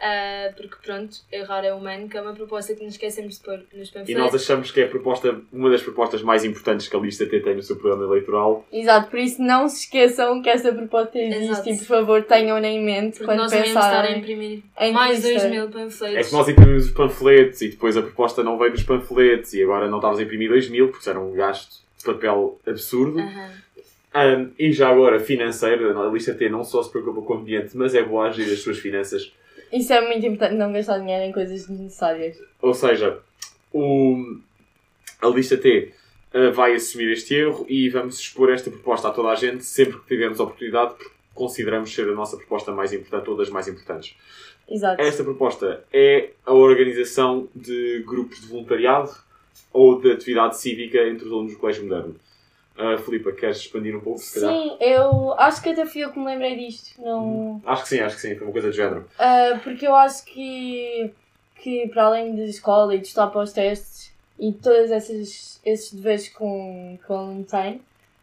Ah, 0.00 0.52
porque 0.56 0.76
pronto, 0.84 1.16
errar 1.32 1.64
é 1.64 1.72
humano, 1.74 2.08
que 2.08 2.16
é 2.16 2.20
uma 2.22 2.32
proposta 2.32 2.74
que 2.74 2.84
nos 2.84 2.94
esquecemos 2.94 3.36
de 3.38 3.44
pôr 3.44 3.58
nos 3.74 3.88
E 3.88 3.92
panfletos. 3.92 4.14
nós 4.22 4.34
achamos 4.34 4.70
que 4.70 4.80
é 4.80 4.84
a 4.84 4.88
proposta, 4.88 5.40
uma 5.52 5.70
das 5.70 5.82
propostas 5.82 6.22
mais 6.22 6.44
importantes 6.44 6.86
que 6.86 6.96
a 6.96 7.00
Lista 7.00 7.26
T 7.26 7.40
tem 7.40 7.56
no 7.56 7.62
seu 7.62 7.76
programa 7.76 8.04
eleitoral. 8.04 8.64
exato, 8.72 9.10
por 9.10 9.18
isso 9.18 9.42
não 9.42 9.68
se 9.68 9.80
esqueçam 9.84 10.40
que 10.40 10.48
essa 10.48 10.72
proposta 10.72 11.18
existe 11.18 11.44
Exato. 11.50 11.68
e 11.70 11.76
por 11.78 11.84
favor 11.86 12.22
tenham-na 12.24 12.68
em 12.68 12.84
mente 12.84 13.12
Porque 13.18 13.24
quando 13.24 13.38
nós 13.38 13.52
íamos 13.52 13.68
estar 13.68 13.80
a 13.80 13.90
pensarem. 14.02 14.18
imprimir 14.18 14.62
em 14.80 14.92
mais 14.92 15.24
lista. 15.24 15.40
2 15.48 15.50
mil 15.50 15.64
É 15.64 15.68
panfletos. 15.68 16.26
que 16.28 16.32
nós 16.34 16.48
imprimimos 16.48 16.84
os 16.84 16.90
panfletos 16.92 17.62
e 17.62 17.68
depois 17.70 17.96
a 17.96 18.02
proposta 18.02 18.44
não 18.44 18.56
veio 18.56 18.70
nos 18.70 18.82
panfletos 18.84 19.52
e 19.54 19.62
agora 19.62 19.88
não 19.88 19.98
estávamos 19.98 20.20
a 20.20 20.24
imprimir 20.24 20.48
2 20.48 20.68
mil 20.70 20.86
porque 20.88 21.00
isso 21.00 21.10
era 21.10 21.18
um 21.18 21.32
gasto 21.32 21.76
de 21.98 22.04
papel 22.04 22.58
absurdo. 22.66 23.18
Aham. 23.18 23.50
Um, 24.14 24.50
e 24.58 24.72
já 24.72 24.88
agora, 24.88 25.20
financeiro, 25.20 25.96
a 26.00 26.10
lista 26.10 26.32
T 26.34 26.48
não 26.48 26.64
só 26.64 26.82
se 26.82 26.90
preocupa 26.90 27.20
com 27.22 27.34
o 27.34 27.36
ambiente, 27.36 27.76
mas 27.76 27.94
é 27.94 28.02
boa 28.02 28.28
a 28.28 28.30
gerir 28.30 28.52
as 28.54 28.60
suas 28.60 28.78
finanças. 28.78 29.32
Isso 29.72 29.92
é 29.92 30.00
muito 30.00 30.24
importante, 30.26 30.54
não 30.56 30.72
gastar 30.72 30.98
dinheiro 30.98 31.24
em 31.24 31.32
coisas 31.32 31.66
desnecessárias. 31.66 32.38
Ou 32.60 32.74
seja, 32.74 33.18
o, 33.72 34.38
a 35.20 35.28
lista 35.28 35.56
T 35.56 35.92
uh, 36.34 36.52
vai 36.52 36.74
assumir 36.74 37.12
este 37.12 37.34
erro 37.34 37.66
e 37.68 37.88
vamos 37.88 38.18
expor 38.18 38.50
esta 38.50 38.70
proposta 38.70 39.08
a 39.08 39.10
toda 39.10 39.28
a 39.28 39.34
gente 39.34 39.64
sempre 39.64 39.98
que 39.98 40.06
tivermos 40.06 40.40
a 40.40 40.44
oportunidade, 40.44 40.94
porque 40.94 41.10
consideramos 41.34 41.94
ser 41.94 42.08
a 42.08 42.14
nossa 42.14 42.36
proposta 42.36 42.72
mais 42.72 42.92
importante 42.92 43.30
ou 43.30 43.36
das 43.36 43.50
mais 43.50 43.68
importantes. 43.68 44.16
Exato. 44.68 45.00
Esta 45.00 45.24
proposta 45.24 45.84
é 45.92 46.30
a 46.44 46.52
organização 46.52 47.48
de 47.54 48.02
grupos 48.06 48.40
de 48.40 48.48
voluntariado 48.48 49.10
ou 49.72 50.00
de 50.00 50.12
atividade 50.12 50.58
cívica 50.58 50.98
entre 51.08 51.26
os 51.26 51.32
alunos 51.32 51.52
do 51.52 51.58
Colégio 51.58 51.84
Moderno. 51.84 52.16
Uh, 52.78 52.96
Filipa, 52.98 53.32
queres 53.32 53.56
expandir 53.58 53.96
um 53.96 54.00
pouco? 54.00 54.20
Se 54.20 54.40
calhar? 54.40 54.54
Sim, 54.54 54.76
eu 54.80 55.34
acho 55.38 55.60
que 55.60 55.70
até 55.70 55.84
fui 55.84 56.04
eu 56.04 56.12
que 56.12 56.18
me 56.18 56.26
lembrei 56.26 56.56
disto. 56.56 57.00
Não... 57.02 57.60
Acho 57.66 57.82
que 57.82 57.88
sim, 57.88 57.98
acho 58.00 58.14
que 58.16 58.22
sim, 58.22 58.36
foi 58.36 58.46
uma 58.46 58.52
coisa 58.52 58.68
do 58.68 58.72
género. 58.74 59.04
Ah, 59.18 59.58
porque 59.64 59.84
eu 59.86 59.96
acho 59.96 60.24
que, 60.24 61.10
que 61.56 61.88
para 61.88 62.04
além 62.04 62.36
de 62.36 62.44
escola 62.44 62.94
e 62.94 62.98
de 62.98 63.06
estar 63.08 63.26
para 63.26 63.40
os 63.42 63.52
testes 63.52 64.12
e 64.38 64.52
todos 64.52 64.92
esses, 64.92 65.60
esses 65.64 65.92
deveres 65.92 66.28
que 66.28 66.40
um, 66.42 66.96
que 67.04 67.12
um 67.12 67.16
aluno 67.16 67.44
tem, 67.44 67.80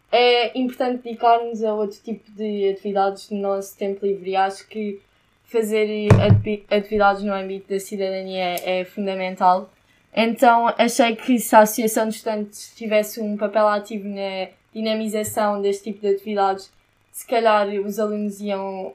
é 0.10 0.58
importante 0.58 1.04
dedicar-nos 1.04 1.62
a 1.62 1.74
outro 1.74 2.00
tipo 2.02 2.32
de 2.32 2.70
atividades 2.70 3.30
no 3.30 3.40
nosso 3.40 3.78
tempo 3.78 4.06
livre. 4.06 4.30
E 4.32 4.36
acho 4.38 4.66
que 4.70 5.02
fazer 5.44 6.08
ati- 6.22 6.66
atividades 6.72 7.24
no 7.24 7.34
âmbito 7.34 7.74
da 7.74 7.80
cidadania 7.80 8.56
é 8.64 8.86
fundamental. 8.86 9.70
Então 10.16 10.74
achei 10.78 11.16
que 11.16 11.38
se 11.40 11.54
a 11.56 11.60
Associação 11.60 12.08
de 12.08 12.16
Estudantes 12.16 12.72
tivesse 12.76 13.20
um 13.20 13.36
papel 13.36 13.68
ativo 13.68 14.08
na 14.08 14.48
dinamização 14.74 15.62
deste 15.62 15.86
tipo 15.92 16.02
de 16.02 16.16
atividades, 16.16 16.72
se 17.12 17.28
calhar 17.28 17.68
os 17.68 18.00
alunos 18.00 18.40
iam 18.40 18.94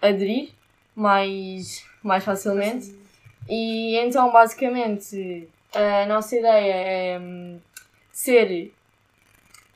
aderir 0.00 0.50
mais, 0.96 1.84
mais 2.02 2.24
facilmente. 2.24 2.94
E 3.48 3.96
então, 3.96 4.30
basicamente, 4.32 5.48
a 5.74 6.06
nossa 6.06 6.36
ideia 6.36 6.74
é 6.74 7.18
hum, 7.18 7.58
ser. 8.12 8.72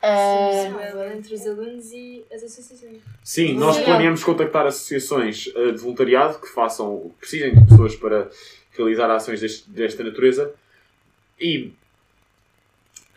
ah, 0.01 0.49
Possível 0.71 1.11
entre 1.11 1.33
os 1.33 1.47
alunos 1.47 1.91
e 1.91 2.23
as 2.31 2.43
associações. 2.43 2.97
Sim, 3.23 3.53
nós 3.55 3.77
planeamos 3.79 4.23
contactar 4.23 4.65
associações 4.67 5.47
eh, 5.55 5.71
de 5.71 5.77
voluntariado 5.77 6.39
que 6.39 6.47
façam, 6.47 7.11
que 7.15 7.19
precisem 7.21 7.55
de 7.55 7.65
pessoas 7.67 7.95
para 7.95 8.29
realizar 8.77 9.09
ações 9.09 9.39
deste- 9.41 9.69
desta 9.69 10.03
natureza 10.03 10.53
e 11.39 11.71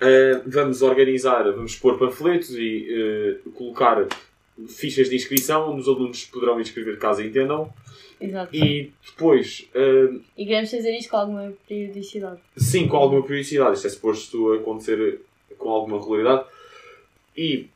eh, 0.00 0.40
vamos 0.46 0.82
organizar, 0.82 1.42
vamos 1.52 1.76
pôr 1.76 1.98
panfletos 1.98 2.50
e 2.56 2.86
eh, 2.90 3.50
colocar 3.54 4.06
fichas 4.68 5.08
de 5.08 5.16
inscrição 5.16 5.70
onde 5.70 5.80
os 5.82 5.88
alunos 5.88 6.24
poderão 6.24 6.60
inscrever 6.60 6.98
caso 6.98 7.22
entendam 7.22 7.72
exato. 8.20 8.54
e 8.54 8.92
depois, 9.06 9.68
eh, 9.74 10.08
E 10.36 10.44
queremos 10.46 10.70
fazer 10.70 10.96
isto 10.96 11.10
com 11.10 11.16
alguma 11.16 11.52
periodicidade. 11.68 12.40
sim, 12.56 12.86
com 12.88 12.96
alguma 12.96 13.22
periodicidade, 13.22 13.76
isto 13.76 13.86
é 13.86 13.90
suposto 13.90 14.52
acontecer 14.54 15.20
com 15.56 15.68
alguma 15.68 15.98
regularidade 15.98 16.44
e 17.36 17.66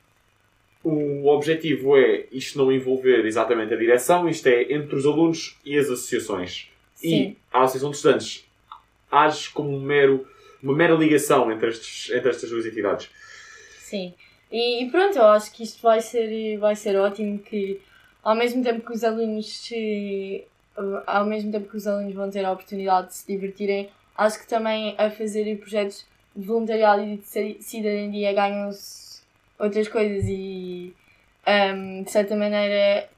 o 0.84 1.28
objetivo 1.28 1.96
é 1.96 2.26
isto 2.32 2.58
não 2.58 2.72
envolver 2.72 3.24
exatamente 3.24 3.72
a 3.72 3.76
direção, 3.76 4.28
isto 4.28 4.46
é 4.48 4.72
entre 4.72 4.96
os 4.96 5.06
alunos 5.06 5.56
e 5.64 5.78
as 5.78 5.86
associações. 5.86 6.68
Sim. 7.02 7.22
E 7.22 7.36
a 7.52 7.62
Associação 7.62 7.90
de 7.90 7.96
Estudantes 7.96 8.44
age 9.10 9.50
como 9.50 9.70
um 9.76 9.80
mero, 9.80 10.26
uma 10.62 10.74
mera 10.74 10.94
ligação 10.94 11.50
entre, 11.52 11.68
estes, 11.68 12.10
entre 12.14 12.30
estas 12.30 12.48
duas 12.48 12.64
entidades. 12.64 13.10
Sim. 13.78 14.14
E, 14.50 14.84
e 14.84 14.90
pronto, 14.90 15.16
eu 15.18 15.26
acho 15.26 15.52
que 15.52 15.62
isto 15.62 15.82
vai 15.82 16.00
ser, 16.00 16.56
vai 16.58 16.74
ser 16.76 16.96
ótimo 16.96 17.38
que 17.38 17.80
ao 18.22 18.34
mesmo 18.34 18.62
tempo 18.62 18.86
que 18.86 18.92
os 18.92 19.02
alunos 19.04 19.46
se, 19.58 20.44
ao 21.06 21.26
mesmo 21.26 21.50
tempo 21.50 21.68
que 21.68 21.76
os 21.76 21.86
alunos 21.86 22.14
vão 22.14 22.30
ter 22.30 22.44
a 22.44 22.52
oportunidade 22.52 23.08
de 23.08 23.14
se 23.16 23.26
divertirem, 23.26 23.90
acho 24.16 24.38
que 24.40 24.46
também 24.48 24.94
a 24.96 25.10
fazer 25.10 25.56
projetos 25.58 26.06
de 26.36 26.46
voluntariado 26.46 27.02
e 27.02 27.16
de 27.16 27.26
ci- 27.26 27.58
cidadania 27.60 28.32
ganham-se 28.32 29.20
outras 29.58 29.88
coisas 29.88 30.24
e 30.28 30.94
hum, 31.74 32.02
de 32.04 32.10
certa 32.10 32.34
maneira 32.36 33.08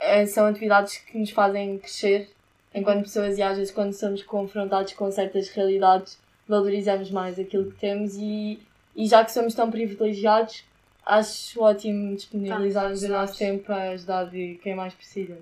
eh, 0.00 0.26
são 0.26 0.46
atividades 0.46 0.96
que 0.98 1.16
nos 1.18 1.30
fazem 1.30 1.78
crescer 1.78 2.28
enquanto 2.74 3.02
pessoas 3.04 3.38
e 3.38 3.42
às 3.42 3.56
vezes 3.58 3.72
quando 3.72 3.92
somos 3.92 4.22
confrontados 4.22 4.92
com 4.94 5.10
certas 5.10 5.48
realidades 5.50 6.18
valorizamos 6.48 7.10
mais 7.10 7.38
aquilo 7.38 7.70
que 7.70 7.78
temos 7.78 8.14
e, 8.16 8.58
e 8.96 9.06
já 9.06 9.24
que 9.24 9.32
somos 9.32 9.54
tão 9.54 9.70
privilegiados 9.70 10.64
acho 11.04 11.60
ótimo 11.60 12.14
disponibilizarmos 12.14 13.02
o 13.02 13.08
Tá, 13.08 13.12
nosso 13.20 13.38
tempo 13.38 13.64
para 13.64 13.90
ajudar 13.90 14.24
de 14.24 14.58
quem 14.62 14.74
mais 14.74 14.94
precisa. 14.94 15.36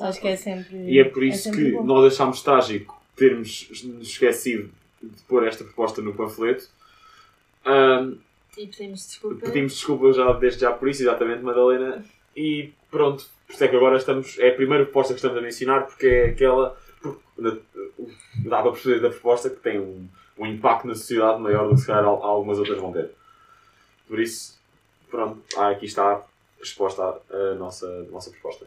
Acho 0.00 0.20
que 0.20 0.28
é 0.28 0.34
sempre. 0.36 0.76
E 0.90 0.98
é 0.98 1.04
por 1.04 1.22
isso 1.22 1.44
sempre 1.44 1.64
que 1.66 1.70
bom. 1.72 1.84
nós 1.84 2.12
achámos 2.12 2.42
trágico 2.42 3.00
termos 3.14 3.68
nos 3.84 4.08
esquecido 4.08 4.70
de 5.02 5.22
pôr 5.28 5.46
esta 5.46 5.62
proposta 5.62 6.02
no 6.02 6.12
panfleto. 6.14 6.68
Ahm, 7.64 8.16
E 8.56 8.66
pedimos 8.66 9.06
desculpa. 9.06 9.46
pedimos 9.46 9.74
desculpa 9.74 10.12
já, 10.12 10.32
desde 10.32 10.60
já 10.60 10.72
por 10.72 10.88
isso, 10.88 11.02
exatamente, 11.02 11.42
Madalena. 11.42 12.04
E 12.36 12.72
pronto, 12.90 13.24
por 13.46 13.52
isso 13.54 13.64
é 13.64 13.68
que 13.68 13.76
agora 13.76 13.96
estamos. 13.96 14.38
É 14.38 14.50
a 14.50 14.54
primeira 14.54 14.84
proposta 14.84 15.14
que 15.14 15.18
estamos 15.18 15.38
a 15.38 15.40
mencionar, 15.40 15.86
porque 15.86 16.06
é 16.06 16.26
aquela. 16.26 16.76
porque, 17.00 17.20
dá 18.44 18.62
para 18.62 18.72
perceber 18.72 19.00
da 19.00 19.10
proposta 19.10 19.48
que 19.50 19.56
tem 19.56 19.80
um, 19.80 20.06
um 20.38 20.46
impacto 20.46 20.86
na 20.86 20.94
sociedade 20.94 21.40
maior 21.40 21.68
do 21.68 21.74
que 21.74 21.80
se 21.80 21.86
calhar 21.86 22.04
al- 22.04 22.22
algumas 22.22 22.58
outras 22.58 22.78
vão 22.78 22.92
ter. 22.92 23.10
Por 24.06 24.20
isso, 24.20 24.58
pronto, 25.10 25.42
ah, 25.56 25.70
aqui 25.70 25.86
está 25.86 26.22
resposta 26.60 27.02
à, 27.30 27.54
nossa, 27.54 27.86
à 27.86 28.10
nossa 28.12 28.30
proposta. 28.30 28.66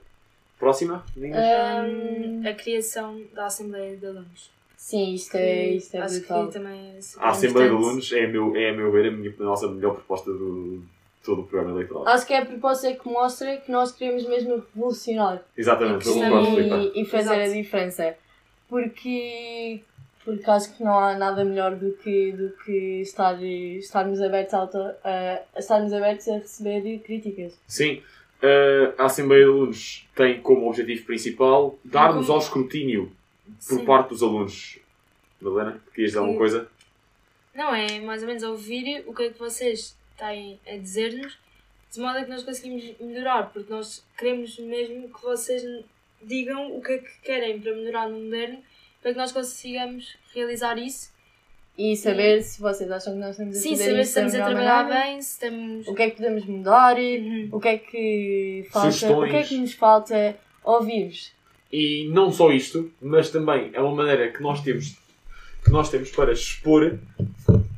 Próxima, 0.57 1.05
Um, 1.15 2.41
a 2.47 2.53
criação 2.53 3.21
da 3.33 3.45
Assembleia 3.45 3.95
de 3.95 4.05
Alunos. 4.05 4.51
sim, 4.75 5.13
isto 5.13 5.35
é, 5.35 5.69
isto 5.69 5.95
é 5.95 6.01
Acho 6.01 6.19
brutal. 6.19 6.47
que 6.47 6.53
também 6.53 6.89
é 6.91 6.99
a 7.17 7.29
Assembleia 7.29 7.69
de. 7.69 7.75
Alunos 7.75 8.11
é 8.11 8.25
a 8.25 8.27
meu, 8.27 8.55
é 8.57 8.69
a 8.69 8.73
meu 8.73 8.91
ver 8.91 9.07
a, 9.07 9.11
minha, 9.11 9.33
a 9.39 9.43
nossa 9.43 9.67
melhor 9.69 9.93
proposta 9.95 10.31
do 10.31 10.83
todo 11.29 11.41
o 11.41 11.43
programa 11.45 11.75
eleitoral. 11.75 12.07
Acho 12.07 12.25
que 12.25 12.33
é 12.33 12.39
a 12.39 12.45
proposta 12.45 12.91
que 12.91 13.07
mostra 13.07 13.57
que 13.57 13.71
nós 13.71 13.91
queremos 13.91 14.25
mesmo 14.27 14.55
revolucionar 14.74 15.41
Exatamente, 15.55 16.07
eu 16.07 16.13
Filipe. 16.13 16.91
e, 16.95 17.01
e 17.01 17.05
fazer 17.05 17.33
a 17.33 17.43
Exato. 17.43 17.62
diferença. 17.62 18.15
Porque, 18.67 19.81
porque 20.25 20.50
acho 20.50 20.75
que 20.75 20.83
não 20.83 20.98
há 20.98 21.15
nada 21.15 21.45
melhor 21.45 21.75
do 21.75 21.91
que, 21.93 22.31
do 22.31 22.50
que 22.63 23.01
estar, 23.01 23.41
estarmos, 23.43 24.19
abertos 24.21 24.53
a, 24.55 24.63
a, 24.63 25.39
a 25.55 25.59
estarmos 25.59 25.93
abertos 25.93 26.27
a 26.27 26.38
receber 26.38 27.00
críticas. 27.00 27.59
Sim, 27.67 28.01
eh, 28.41 28.93
a 28.98 29.05
Assembleia 29.05 29.43
de 29.43 29.50
Alunos 29.51 30.07
tem 30.15 30.41
como 30.41 30.67
objetivo 30.67 31.05
principal 31.05 31.77
dar-nos 31.83 32.29
ao 32.29 32.39
escrutínio 32.39 33.12
por 33.67 33.79
Sim. 33.79 33.86
parte 33.86 34.09
dos 34.09 34.24
alunos. 34.24 34.79
Madalena, 35.39 35.79
querias 35.93 36.12
dizer 36.12 36.19
alguma 36.19 36.38
coisa? 36.38 36.67
Não, 37.53 37.74
é 37.74 38.00
mais 38.00 38.21
ou 38.21 38.27
menos 38.27 38.43
ouvir 38.43 39.03
o 39.05 39.13
que 39.13 39.24
é 39.24 39.29
que 39.29 39.39
vocês 39.39 39.95
têm 40.19 40.59
a 40.67 40.75
dizer-nos, 40.77 41.38
de 41.91 41.99
modo 41.99 42.17
a 42.19 42.23
que 42.23 42.29
nós 42.29 42.43
conseguimos 42.43 42.83
melhorar, 42.99 43.51
porque 43.51 43.71
nós 43.73 44.03
queremos 44.17 44.57
mesmo 44.59 45.09
que 45.11 45.21
vocês 45.23 45.63
digam 46.21 46.75
o 46.77 46.81
que 46.81 46.91
é 46.91 46.97
que 46.99 47.21
querem 47.23 47.59
para 47.59 47.73
melhorar 47.73 48.09
no 48.09 48.19
moderno, 48.19 48.59
para 49.01 49.11
que 49.13 49.17
nós 49.17 49.31
consigamos 49.31 50.15
realizar 50.35 50.77
isso. 50.77 51.11
E 51.77 51.95
saber 51.95 52.43
se 52.43 52.59
vocês 52.61 52.91
acham 52.91 53.13
que 53.13 53.19
nós 53.19 53.31
estamos 53.31 53.55
a 53.55 53.59
Sim, 53.61 53.75
saber 53.77 54.03
se 54.03 54.09
estamos 54.09 54.33
a 54.35 54.38
melhor 54.38 54.49
trabalhar 54.51 54.83
maneira, 54.83 55.05
bem, 55.05 55.21
se 55.21 55.29
estamos. 55.31 55.88
o 55.88 55.95
que 55.95 56.01
é 56.03 56.09
que 56.09 56.17
podemos 56.17 56.45
mudar, 56.45 56.97
Uhum. 56.97 57.49
o 57.53 57.59
que 57.61 57.67
é 57.69 57.77
que 57.77 58.67
falta, 58.69 58.91
Sugestões. 58.91 59.29
o 59.29 59.31
que 59.31 59.38
é 59.38 59.43
que 59.43 59.57
nos 59.57 59.73
falta 59.73 60.38
ouvir-vos. 60.63 61.31
E 61.71 62.09
não 62.09 62.31
só 62.33 62.51
isto, 62.51 62.91
mas 63.01 63.29
também 63.29 63.69
é 63.73 63.79
uma 63.79 63.95
maneira 63.95 64.29
que 64.29 64.41
nós 64.43 64.61
temos, 64.61 64.97
que 65.63 65.71
nós 65.71 65.89
temos 65.89 66.09
para 66.11 66.33
expor 66.33 66.99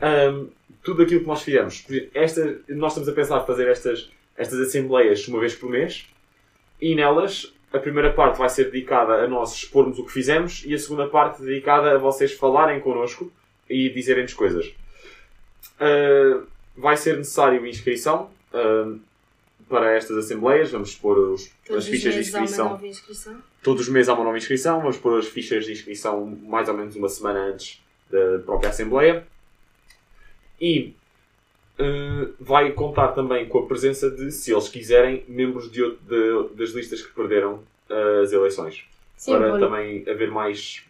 ahm, 0.02 0.48
tudo 0.84 1.04
aquilo 1.04 1.22
que 1.22 1.28
nós 1.28 1.42
fizemos. 1.42 1.86
Esta, 2.14 2.60
nós 2.70 2.94
estamos 2.94 3.10
a 3.10 3.14
pensar 3.14 3.42
fazer 3.42 3.68
estas, 3.68 4.10
estas 4.36 4.60
assembleias 4.60 5.28
uma 5.28 5.40
vez 5.40 5.56
por 5.56 5.70
mês 5.70 6.08
e 6.82 6.96
nelas 6.96 7.54
a 7.74 7.80
primeira 7.80 8.12
parte 8.12 8.38
vai 8.38 8.50
ser 8.50 8.66
dedicada 8.66 9.14
a 9.14 9.28
nós 9.28 9.56
expormos 9.56 9.98
o 9.98 10.06
que 10.06 10.12
fizemos 10.12 10.64
e 10.66 10.74
a 10.74 10.78
segunda 10.78 11.08
parte 11.08 11.42
dedicada 11.42 11.92
a 11.92 11.98
vocês 11.98 12.34
falarem 12.34 12.80
connosco 12.82 13.32
e 13.70 13.90
dizerem-nos 13.90 14.34
coisas. 14.34 14.74
Ah, 15.80 16.42
vai 16.76 16.98
ser 16.98 17.18
necessário 17.18 17.66
inscrição 17.66 18.30
ah, 18.54 18.94
para 19.70 19.96
estas 19.96 20.18
assembleias. 20.18 20.72
Vamos 20.72 20.96
pôr 20.96 21.18
os, 21.18 21.50
as 21.70 21.88
fichas 21.88 22.14
de 22.14 22.20
meses 22.20 22.36
há 22.36 22.40
uma 22.40 22.44
inscrição 22.44 22.70
nova 22.70 22.88
inscrição. 22.88 23.44
todos 23.64 23.82
os 23.84 23.90
meses 23.90 24.10
há 24.10 24.14
uma 24.14 24.24
nova 24.26 24.38
inscrição. 24.38 24.80
Vamos 24.82 24.98
pôr 24.98 25.18
as 25.18 25.28
fichas 25.28 25.66
de 25.66 25.72
inscrição 25.72 26.26
mais 26.44 26.68
ou 26.68 26.76
menos 26.76 26.96
uma 26.96 27.08
semana 27.08 27.40
antes 27.40 27.82
da 28.10 28.40
própria 28.46 28.70
Assembleia. 28.70 29.26
E 30.62 30.94
eh, 31.80 32.28
vai 32.40 32.72
contar 32.74 33.10
também 33.10 33.48
com 33.48 33.60
a 33.60 33.66
presença 33.66 34.10
de, 34.12 34.32
se 34.32 34.52
eles 34.54 34.70
quiserem, 34.70 35.26
membros 35.28 35.72
de, 35.72 35.82
de- 35.82 36.50
das 36.56 36.70
listas 36.72 37.02
que 37.02 37.12
perderam 37.14 37.64
eh, 37.90 38.22
as 38.24 38.32
eleições. 38.32 38.84
Sim, 39.18 39.32
para 39.34 39.50
por- 39.52 39.60
também 39.60 40.08
haver 40.10 40.30
mais 40.32 40.84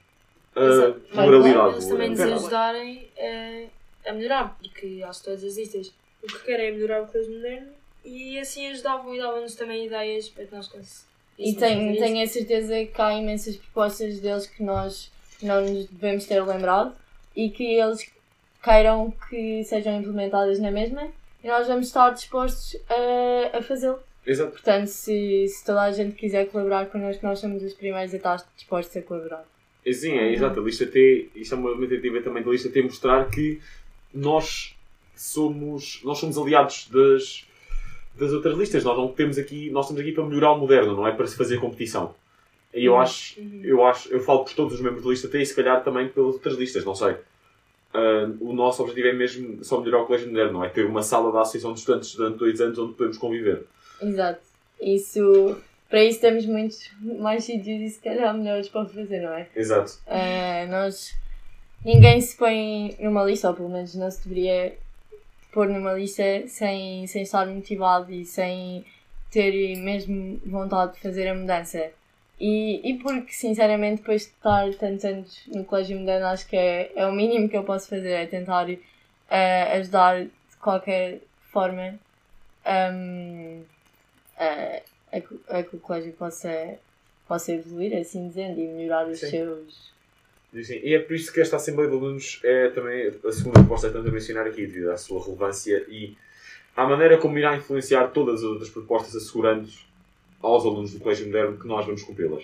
Exato. 0.55 0.99
pluralidade. 1.11 1.73
Eles 1.75 1.87
também 1.87 2.09
nos 2.09 2.19
no- 2.19 2.33
ajudarem 2.35 3.07
eh, 3.17 3.67
a 4.05 4.13
melhorar, 4.13 4.57
porque 4.59 5.01
acho 5.07 5.19
que 5.19 5.25
todas 5.25 5.43
as 5.43 5.55
listas 5.57 5.93
o 6.23 6.27
que 6.27 6.39
querem 6.45 6.67
é 6.67 6.71
melhorar 6.71 7.03
o 7.03 7.07
país 7.07 7.27
moderno 7.29 7.69
e 8.05 8.37
assim 8.37 8.67
ajudavam 8.67 9.13
e 9.15 9.17
davam-nos 9.17 9.55
também 9.55 9.85
ideias 9.85 10.27
para 10.29 10.45
que 10.45 10.53
nós 10.55 10.67
conseguíssemos. 10.67 11.05
E 11.39 11.55
tenho, 11.55 11.97
tenho 11.97 12.23
a 12.23 12.27
certeza 12.27 12.85
que 12.85 13.01
há 13.01 13.13
imensas 13.13 13.55
propostas 13.57 14.19
deles 14.19 14.45
que 14.45 14.61
nós 14.63 15.11
não 15.41 15.61
nos 15.61 15.85
devemos 15.87 16.25
ter 16.25 16.43
lembrado 16.43 16.93
e 17.35 17.49
que 17.49 17.63
eles 17.63 18.11
queiram 18.63 19.11
que 19.29 19.63
sejam 19.63 19.99
implementadas 19.99 20.59
na 20.59 20.71
mesma 20.71 21.07
e 21.43 21.47
nós 21.47 21.67
vamos 21.67 21.87
estar 21.87 22.09
dispostos 22.11 22.75
a, 22.89 23.57
a 23.57 23.61
fazê-lo. 23.61 23.99
Exato. 24.25 24.51
Portanto, 24.51 24.87
se, 24.87 25.47
se 25.47 25.65
toda 25.65 25.81
a 25.81 25.91
gente 25.91 26.15
quiser 26.15 26.45
colaborar 26.49 26.85
connosco, 26.87 27.25
nós 27.25 27.39
somos 27.39 27.63
os 27.63 27.73
primeiros 27.73 28.13
a 28.13 28.17
estar 28.17 28.43
dispostos 28.55 28.95
a 28.97 29.01
colaborar. 29.01 29.43
E 29.83 29.91
Sim, 29.93 30.11
é 30.11 30.31
exato. 30.31 30.59
A 30.59 30.63
lista 30.63 30.85
T, 30.85 31.29
isto 31.35 31.55
é 31.55 31.57
uma 31.57 31.75
tentativa 31.87 32.21
também 32.21 32.43
da 32.43 32.51
lista 32.51 32.69
T 32.69 32.83
mostrar 32.83 33.27
que 33.31 33.59
nós 34.13 34.75
somos, 35.15 36.01
nós 36.03 36.19
somos 36.19 36.37
aliados 36.37 36.87
das, 36.91 37.47
das 38.15 38.31
outras 38.31 38.55
listas. 38.55 38.83
Nós 38.83 38.95
não 38.95 39.07
temos 39.11 39.39
aqui, 39.39 39.71
nós 39.71 39.85
estamos 39.85 40.01
aqui 40.01 40.11
para 40.11 40.23
melhorar 40.25 40.51
o 40.51 40.59
moderno, 40.59 40.95
não 40.95 41.07
é 41.07 41.11
para 41.11 41.25
se 41.25 41.35
fazer 41.35 41.59
competição. 41.59 42.13
E 42.73 42.85
eu 42.85 42.93
Uhum. 42.93 42.99
acho, 43.01 43.39
eu 43.63 43.83
acho, 43.85 44.09
eu 44.13 44.19
falo 44.21 44.45
por 44.45 44.53
todos 44.53 44.75
os 44.75 44.81
membros 44.81 45.03
da 45.03 45.09
lista 45.09 45.27
T 45.27 45.41
e 45.41 45.45
se 45.45 45.55
calhar 45.55 45.83
também 45.83 46.07
pelas 46.09 46.35
outras 46.35 46.55
listas, 46.55 46.85
não 46.85 46.93
sei. 46.93 47.15
Ah, 47.93 48.29
o 48.39 48.53
nosso 48.53 48.81
objetivo 48.81 49.07
é 49.07 49.13
mesmo 49.13 49.63
só 49.63 49.79
melhorar 49.79 50.03
o 50.03 50.05
colégio 50.05 50.27
moderno, 50.27 50.53
não 50.53 50.63
é 50.63 50.69
ter 50.69 50.85
uma 50.85 51.03
sala 51.03 51.31
da 51.31 51.41
Associação 51.41 51.73
de 51.73 51.79
Estudantes 51.79 52.15
durante 52.15 52.37
dois 52.37 52.61
anos 52.61 52.77
onde 52.77 52.93
podemos 52.93 53.17
conviver. 53.17 53.65
Exato. 54.01 54.41
Isso, 54.81 55.57
para 55.89 56.03
isso 56.03 56.19
temos 56.21 56.45
muitos 56.45 56.89
mais 57.01 57.43
sítios 57.43 57.81
e 57.81 57.89
se 57.89 57.99
calhar 57.99 58.33
melhores 58.35 58.69
para 58.69 58.85
fazer, 58.85 59.21
não 59.21 59.33
é? 59.33 59.47
Exato. 59.55 59.99
Uh, 60.07 60.69
nós. 60.69 61.13
Ninguém 61.83 62.21
se 62.21 62.37
põe 62.37 62.95
numa 62.99 63.23
lista, 63.23 63.49
ou 63.49 63.55
pelo 63.55 63.69
menos 63.69 63.95
não 63.95 64.09
se 64.09 64.27
deveria 64.27 64.73
pôr 65.51 65.67
numa 65.67 65.93
lista 65.93 66.23
sem, 66.47 67.07
sem 67.07 67.23
estar 67.23 67.45
motivado 67.47 68.13
e 68.13 68.23
sem 68.23 68.85
ter 69.31 69.75
mesmo 69.77 70.39
vontade 70.45 70.93
de 70.93 70.99
fazer 70.99 71.27
a 71.27 71.33
mudança. 71.33 71.89
E, 72.43 72.81
e 72.89 72.97
porque, 72.97 73.31
sinceramente, 73.31 74.01
depois 74.01 74.23
de 74.23 74.29
estar 74.29 74.73
tantos 74.73 75.05
anos 75.05 75.43
no 75.47 75.63
Colégio 75.63 75.99
Moderno, 75.99 76.25
acho 76.25 76.47
que 76.47 76.55
é, 76.55 76.91
é 76.95 77.05
o 77.05 77.11
mínimo 77.11 77.47
que 77.47 77.55
eu 77.55 77.63
posso 77.63 77.87
fazer, 77.87 78.09
é 78.09 78.25
tentar 78.25 78.67
uh, 78.67 78.77
ajudar 79.77 80.23
de 80.23 80.31
qualquer 80.59 81.21
forma 81.51 81.99
um, 82.65 83.61
a, 84.35 84.81
a, 85.15 85.21
que- 85.21 85.39
a 85.49 85.61
que 85.61 85.75
o 85.75 85.79
colégio 85.79 86.13
possa, 86.13 86.79
possa 87.27 87.51
evoluir, 87.51 87.95
assim 87.95 88.27
dizendo, 88.27 88.59
e 88.59 88.67
melhorar 88.67 89.07
os 89.07 89.19
Sim. 89.19 89.29
seus. 89.29 89.91
Sim, 90.63 90.79
e 90.83 90.95
é 90.95 90.99
por 90.99 91.15
isso 91.15 91.31
que 91.31 91.41
esta 91.41 91.57
Assembleia 91.57 91.91
de 91.91 91.95
Alunos 91.95 92.39
é 92.43 92.69
também 92.69 93.07
a 93.23 93.31
segunda 93.31 93.59
proposta 93.59 93.87
que 93.87 93.91
estamos 93.91 94.09
a 94.09 94.11
mencionar 94.11 94.47
aqui, 94.47 94.65
devido 94.65 94.89
à 94.89 94.97
sua 94.97 95.23
relevância 95.23 95.85
e 95.87 96.17
à 96.75 96.87
maneira 96.87 97.19
como 97.19 97.37
irá 97.37 97.55
influenciar 97.55 98.07
todas 98.07 98.39
as 98.39 98.43
outras 98.43 98.69
propostas, 98.71 99.15
assegurando 99.15 99.69
aos 100.41 100.65
alunos 100.65 100.93
do 100.93 100.99
Colégio 100.99 101.25
Moderno 101.27 101.57
que 101.57 101.67
nós 101.67 101.85
vamos 101.85 102.03
cumpri-las. 102.03 102.43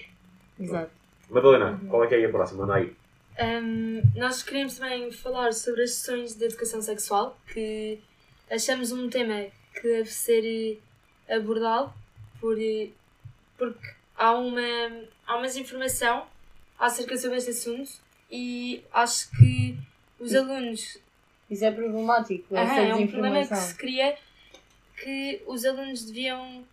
Exato. 0.60 0.92
Madalena, 1.30 1.80
qual 1.90 2.04
é 2.04 2.08
que 2.08 2.16
é 2.16 2.26
a 2.26 2.30
próxima? 2.30 2.64
Anda 2.64 2.76
aí. 2.76 2.96
Um, 3.40 4.02
nós 4.16 4.42
queríamos 4.42 4.78
também 4.78 5.12
falar 5.12 5.54
sobre 5.54 5.84
as 5.84 5.92
sessões 5.92 6.34
de 6.36 6.46
educação 6.46 6.82
sexual, 6.82 7.38
que 7.54 8.00
achamos 8.50 8.92
um 8.92 9.10
tema 9.10 9.46
que 9.74 9.84
deve 9.84 10.10
ser 10.10 10.80
eh, 11.28 11.36
abordado, 11.36 11.94
por, 12.40 12.60
eh, 12.60 12.90
porque 13.58 13.88
há 14.16 14.32
uma, 14.36 14.62
há 15.26 15.36
uma 15.36 15.46
desinformação 15.46 16.26
acerca 16.80 17.16
sobre 17.18 17.38
este 17.38 17.52
assunto 17.52 17.92
e 18.32 18.84
acho 18.92 19.30
que 19.32 19.78
os 20.20 20.34
alunos. 20.34 20.98
Isso 21.50 21.64
é 21.64 21.72
problemático, 21.72 22.56
essa 22.56 22.74
Aham, 22.74 22.82
é 22.82 22.96
um 22.96 23.08
problema 23.08 23.46
que 23.46 23.56
se 23.56 23.76
cria 23.76 24.18
que 25.02 25.42
os 25.46 25.64
alunos 25.64 26.04
deviam, 26.04 26.64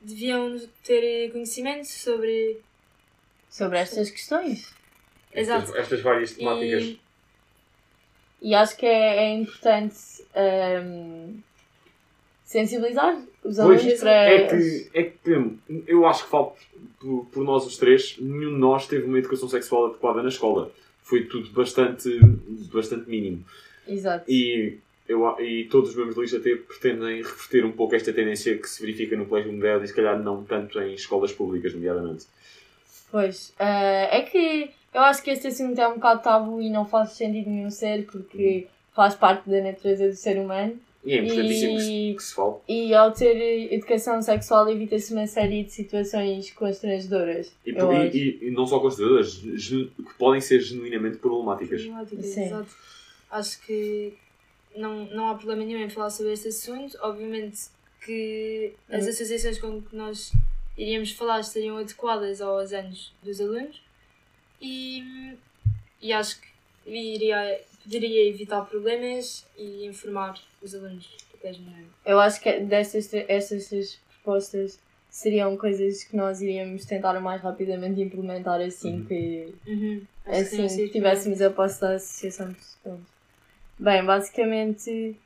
deviam 0.00 0.58
ter 0.84 1.30
conhecimento 1.32 1.86
sobre. 1.86 2.58
Sobre 3.50 3.78
estas 3.78 4.10
questões. 4.10 4.74
Exato. 5.34 5.64
Estas, 5.64 5.76
estas 5.80 6.00
várias 6.02 6.32
temáticas. 6.32 6.82
E- 6.84 7.00
E 8.40 8.54
acho 8.54 8.76
que 8.76 8.86
é, 8.86 9.16
é 9.24 9.34
importante 9.34 9.96
hum, 10.84 11.40
sensibilizar 12.44 13.20
os 13.42 13.58
alunos 13.58 13.82
Pois, 13.82 14.00
para. 14.00 14.10
é 14.30 14.46
que, 14.46 14.90
é 14.94 15.02
que 15.04 15.58
eu 15.86 16.06
acho 16.06 16.24
que 16.24 16.30
falo 16.30 16.54
por, 17.00 17.26
por 17.26 17.44
nós 17.44 17.66
os 17.66 17.76
três, 17.76 18.16
nenhum 18.18 18.54
de 18.54 18.58
nós 18.60 18.86
teve 18.86 19.06
uma 19.06 19.18
educação 19.18 19.48
sexual 19.48 19.86
adequada 19.86 20.22
na 20.22 20.28
escola. 20.28 20.70
Foi 21.02 21.24
tudo 21.24 21.50
bastante, 21.50 22.08
bastante 22.72 23.08
mínimo. 23.08 23.44
Exato. 23.86 24.30
E, 24.30 24.78
eu, 25.08 25.24
e 25.40 25.64
todos 25.64 25.90
os 25.90 25.96
membros 25.96 26.14
da 26.16 26.22
lista 26.22 26.38
T 26.40 26.56
pretendem 26.56 27.22
reverter 27.22 27.64
um 27.64 27.72
pouco 27.72 27.94
esta 27.96 28.12
tendência 28.12 28.56
que 28.58 28.68
se 28.68 28.80
verifica 28.80 29.16
no 29.16 29.26
colégio 29.26 29.52
moderno 29.52 29.84
e 29.84 29.88
se 29.88 29.94
calhar 29.94 30.22
não 30.22 30.44
tanto 30.44 30.78
em 30.80 30.94
escolas 30.94 31.32
públicas, 31.32 31.72
nomeadamente. 31.74 32.26
Pois. 33.10 33.54
ah, 33.58 34.08
é 34.10 34.20
que 34.22 34.70
eu 34.92 35.00
acho 35.00 35.22
que 35.22 35.30
este 35.30 35.46
assunto 35.46 35.78
é 35.80 35.88
um 35.88 35.94
bocado 35.94 36.22
tabu 36.22 36.60
e 36.60 36.68
não 36.70 36.84
faz 36.84 37.12
sentido 37.12 37.48
nenhum 37.50 37.70
ser 37.70 38.04
porque 38.06 38.66
faz 38.94 39.14
parte 39.14 39.48
da 39.48 39.62
natureza 39.62 40.08
do 40.08 40.14
ser 40.14 40.38
humano. 40.38 40.78
E 41.04 41.12
é 41.12 41.22
importantíssimo 41.22 41.76
que, 41.76 41.78
E- 41.78 42.10
se, 42.10 42.14
que 42.16 42.22
se 42.22 42.34
fale. 42.34 42.54
E 42.68 42.92
ao 42.94 43.12
ter 43.12 43.72
educação 43.72 44.20
sexual 44.20 44.68
evita-se 44.68 45.14
uma 45.14 45.26
série 45.26 45.62
de 45.62 45.70
situações 45.72 46.50
constrangedoras. 46.52 47.52
E, 47.64 47.70
e, 47.70 48.38
e 48.48 48.50
não 48.50 48.66
só 48.66 48.78
genu- 48.90 49.86
que 49.90 50.14
podem 50.18 50.40
ser 50.40 50.60
genuinamente 50.60 51.16
problemáticas. 51.18 51.80
Problemática, 51.82 52.22
Sim. 52.22 52.44
exato. 52.46 52.68
Acho 53.30 53.64
que 53.64 54.12
não, 54.78 55.04
não 55.06 55.28
há 55.28 55.34
problema 55.34 55.64
nenhum 55.64 55.80
em 55.80 55.88
falar 55.90 56.10
sobre 56.10 56.32
este 56.32 56.48
assunto. 56.48 56.96
Obviamente 57.02 57.58
que 58.04 58.72
as 58.88 59.04
Uhum. 59.04 59.10
associações 59.10 59.58
com 59.58 59.82
que 59.82 59.94
nós 59.96 60.32
iríamos 60.76 61.10
falar 61.12 61.40
estariam 61.40 61.76
adequadas 61.76 62.40
aos 62.40 62.72
anos 62.72 63.12
dos 63.22 63.40
alunos 63.40 63.82
e, 64.60 65.36
e 66.00 66.12
acho 66.12 66.40
que 66.40 66.48
iria, 66.86 67.60
poderia 67.82 68.28
evitar 68.28 68.62
problemas 68.62 69.46
e 69.56 69.84
informar 69.86 70.40
os 70.62 70.74
alunos 70.74 71.08
colégio 71.40 71.62
mineiro. 71.62 71.88
Eu 72.04 72.18
acho 72.20 72.40
que 72.40 72.60
destas 72.60 73.12
estas 73.14 73.68
três 73.68 74.00
propostas 74.22 74.78
seriam 75.10 75.56
coisas 75.56 76.04
que 76.04 76.16
nós 76.16 76.40
iríamos 76.42 76.84
tentar 76.84 77.16
o 77.16 77.22
mais 77.22 77.40
rapidamente 77.40 78.00
implementar 78.00 78.60
assim 78.60 79.00
Uhum. 79.00 79.04
que 79.06 79.54
Uhum. 79.66 80.02
Que 80.24 80.30
assim 80.30 80.66
que 80.66 80.88
tivéssemos 80.90 81.40
a 81.40 81.50
posse 81.50 81.80
da 81.80 81.94
associação 81.94 82.52
de 82.52 82.58
estudantes. 82.60 83.17
Bem, 83.78 84.04
basicamente 84.04 85.16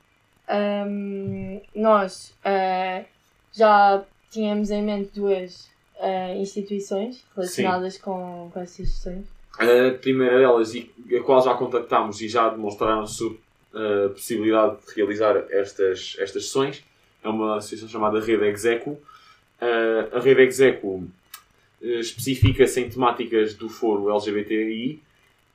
hum, 0.87 1.61
nós 1.75 2.35
ah, 2.43 3.03
já 3.51 4.03
tínhamos 4.29 4.69
em 4.69 4.83
mente 4.83 5.11
duas 5.15 5.69
ah, 5.99 6.35
instituições 6.35 7.23
relacionadas 7.35 7.97
com, 7.97 8.51
com 8.53 8.59
estas 8.59 8.89
questões. 8.89 9.25
A 9.57 9.97
primeira 9.99 10.39
delas, 10.39 10.73
e 10.73 10.91
a 11.15 11.23
qual 11.23 11.41
já 11.43 11.53
contactámos 11.53 12.21
e 12.21 12.27
já 12.27 12.49
demonstraram 12.49 13.03
a 13.03 13.05
eh, 13.05 14.07
possibilidade 14.09 14.77
de 14.77 14.95
realizar 14.95 15.35
estas, 15.51 16.15
estas 16.17 16.45
sessões, 16.45 16.83
é 17.23 17.29
uma 17.29 17.57
associação 17.57 17.87
chamada 17.87 18.19
Rede 18.19 18.45
Execo. 18.45 18.99
Eh, 19.61 20.09
a 20.11 20.19
Rede 20.19 20.41
Execo 20.41 21.07
especifica-se 21.79 22.81
em 22.81 22.89
temáticas 22.89 23.53
do 23.53 23.69
foro 23.69 24.09
LGBTI. 24.09 24.99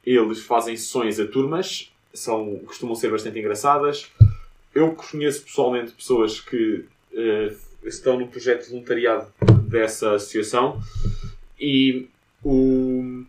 Eles 0.06 0.42
fazem 0.42 0.76
sessões 0.76 1.18
a 1.18 1.26
turmas, 1.26 1.92
são, 2.12 2.58
costumam 2.66 2.94
ser 2.94 3.10
bastante 3.10 3.38
engraçadas. 3.38 4.10
Eu 4.74 4.94
conheço 4.94 5.44
pessoalmente 5.44 5.92
pessoas 5.92 6.40
que 6.40 6.84
eh, 7.12 7.54
estão 7.84 8.18
no 8.18 8.28
projeto 8.28 8.64
de 8.64 8.70
voluntariado 8.70 9.32
dessa 9.68 10.14
associação 10.14 10.80
e 11.58 12.08
o, 12.44 13.24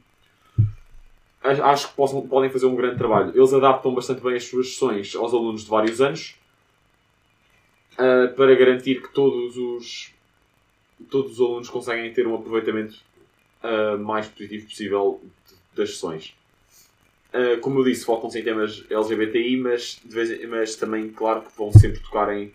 acho 1.42 1.90
que 1.90 1.96
possam, 1.96 2.28
podem 2.28 2.50
fazer 2.50 2.66
um 2.66 2.76
grande 2.76 2.98
trabalho. 2.98 3.32
Eles 3.36 3.54
adaptam 3.54 3.94
bastante 3.94 4.22
bem 4.22 4.36
as 4.36 4.46
suas 4.46 4.74
sessões 4.74 5.16
aos 5.16 5.34
alunos 5.34 5.64
de 5.64 5.70
vários 5.70 6.02
anos 6.02 6.36
ah, 7.98 8.32
para 8.36 8.56
garantir 8.56 9.02
que 9.02 9.14
todos 9.14 9.58
os, 9.58 10.14
todos 11.10 11.34
os 11.34 11.40
alunos 11.40 11.70
conseguem 11.70 12.14
ter 12.14 12.28
um 12.28 12.36
aproveitamento 12.36 12.98
ah, 13.64 13.98
mais 13.98 14.28
positivo 14.28 14.68
possível 14.68 15.22
das 15.76 15.92
sessões. 15.92 16.36
Ah, 17.34 17.60
como 17.62 17.80
eu 17.80 17.84
disse, 17.84 18.06
focam-se 18.06 18.40
em 18.40 18.44
temas 18.44 18.84
LGBTI, 18.90 19.58
mas, 19.58 20.02
vez, 20.06 20.48
mas 20.50 20.76
também, 20.76 21.10
claro, 21.10 21.42
que 21.42 21.58
vão 21.58 21.72
sempre 21.72 22.00
tocar 22.00 22.36
em 22.36 22.52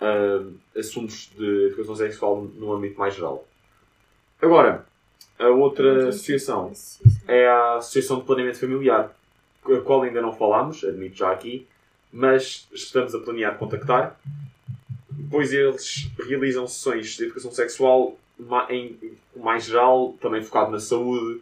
ah, 0.00 0.44
assuntos 0.76 1.30
de 1.36 1.66
educação 1.66 1.96
sexual 1.96 2.42
no 2.42 2.72
âmbito 2.72 2.98
mais 2.98 3.14
geral. 3.14 3.46
Agora, 4.40 4.86
a 5.38 5.48
outra 5.48 6.08
associação 6.08 6.72
é 7.26 7.46
a 7.46 7.76
Associação 7.76 8.18
de 8.18 8.24
Planeamento 8.24 8.58
Familiar, 8.58 9.14
a 9.64 9.80
qual 9.80 10.02
ainda 10.02 10.20
não 10.20 10.32
falámos, 10.32 10.84
admito 10.84 11.16
já 11.16 11.30
aqui, 11.30 11.66
mas 12.12 12.68
estamos 12.72 13.14
a 13.14 13.18
planear 13.18 13.58
contactar, 13.58 14.18
pois 15.30 15.52
eles 15.52 16.10
realizam 16.26 16.66
sessões 16.66 17.16
de 17.16 17.24
educação 17.24 17.50
sexual 17.52 18.16
em 18.70 18.96
mais 19.36 19.64
geral, 19.64 20.14
também 20.20 20.42
focado 20.42 20.70
na 20.70 20.80
saúde, 20.80 21.40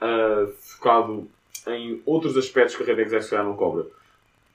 ah, 0.00 0.48
focado 0.58 1.28
em 1.68 2.02
outros 2.04 2.36
aspectos 2.36 2.76
que 2.76 2.82
a 2.82 2.86
Rede 2.86 3.02
Execo 3.02 3.22
se 3.22 3.30
calhar 3.30 3.44
não 3.44 3.56
cobra. 3.56 3.86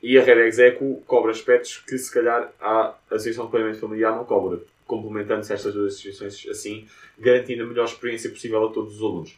E 0.02 0.17
a 0.17 0.24
Rede 0.24 0.41
Execo 0.41 1.02
cobra 1.08 1.32
aspectos 1.32 1.78
que 1.78 1.98
se 1.98 2.13
calhar 2.13 2.52
a 2.60 2.96
Associação 3.10 3.46
de 3.46 3.52
Planeamento 3.52 3.80
Familiar 3.80 4.15
não 4.15 4.26
cobra, 4.26 4.60
complementando-se 4.86 5.54
estas 5.54 5.74
duas 5.74 5.93
associações 5.93 6.46
assim, 6.50 6.88
garantindo 7.17 7.63
a 7.63 7.65
melhor 7.65 7.86
experiência 7.86 8.30
possível 8.30 8.65
a 8.65 8.72
todos 8.72 8.96
os 8.96 9.02
alunos. 9.02 9.38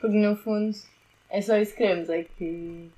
Porque 0.00 0.16
no 0.16 0.36
fundo 0.36 0.76
é 1.30 1.40
só 1.40 1.56
isso 1.56 1.72
que 1.72 1.78
queremos, 1.78 2.08
é 2.10 2.24
que 2.24 2.90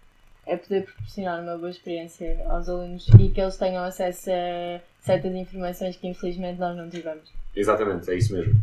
é 0.47 0.57
poder 0.57 0.85
proporcionar 0.85 1.43
uma 1.43 1.57
boa 1.57 1.71
experiência 1.71 2.43
aos 2.49 2.69
alunos 2.69 3.07
e 3.21 3.29
que 3.29 3.41
eles 3.41 3.57
tenham 3.57 3.85
acesso 3.85 4.31
a 4.31 4.81
certas 5.01 5.35
informações 5.35 5.97
que 5.97 6.09
infelizmente 6.09 6.59
nós 6.59 6.77
não 6.77 6.89
tivemos. 6.89 7.31
Exatamente, 7.55 8.11
é 8.11 8.17
isso 8.17 8.33
mesmo. 8.33 8.55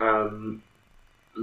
Ahm, 0.00 0.58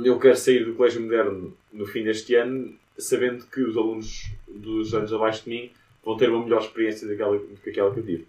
eu 0.03 0.19
quero 0.19 0.35
sair 0.35 0.65
do 0.65 0.75
Colégio 0.75 1.01
Moderno 1.01 1.55
no 1.71 1.85
fim 1.85 2.03
deste 2.03 2.35
ano, 2.35 2.73
sabendo 2.97 3.45
que 3.47 3.61
os 3.61 3.75
alunos 3.77 4.29
dos 4.47 4.93
anos 4.93 5.11
abaixo 5.13 5.43
de 5.43 5.49
mim 5.49 5.71
vão 6.03 6.15
ter 6.17 6.29
uma 6.29 6.43
melhor 6.43 6.61
experiência 6.61 7.07
do 7.07 7.15
que 7.61 7.69
aquela 7.69 7.91
que 7.93 7.99
eu 7.99 8.05
tive. 8.05 8.27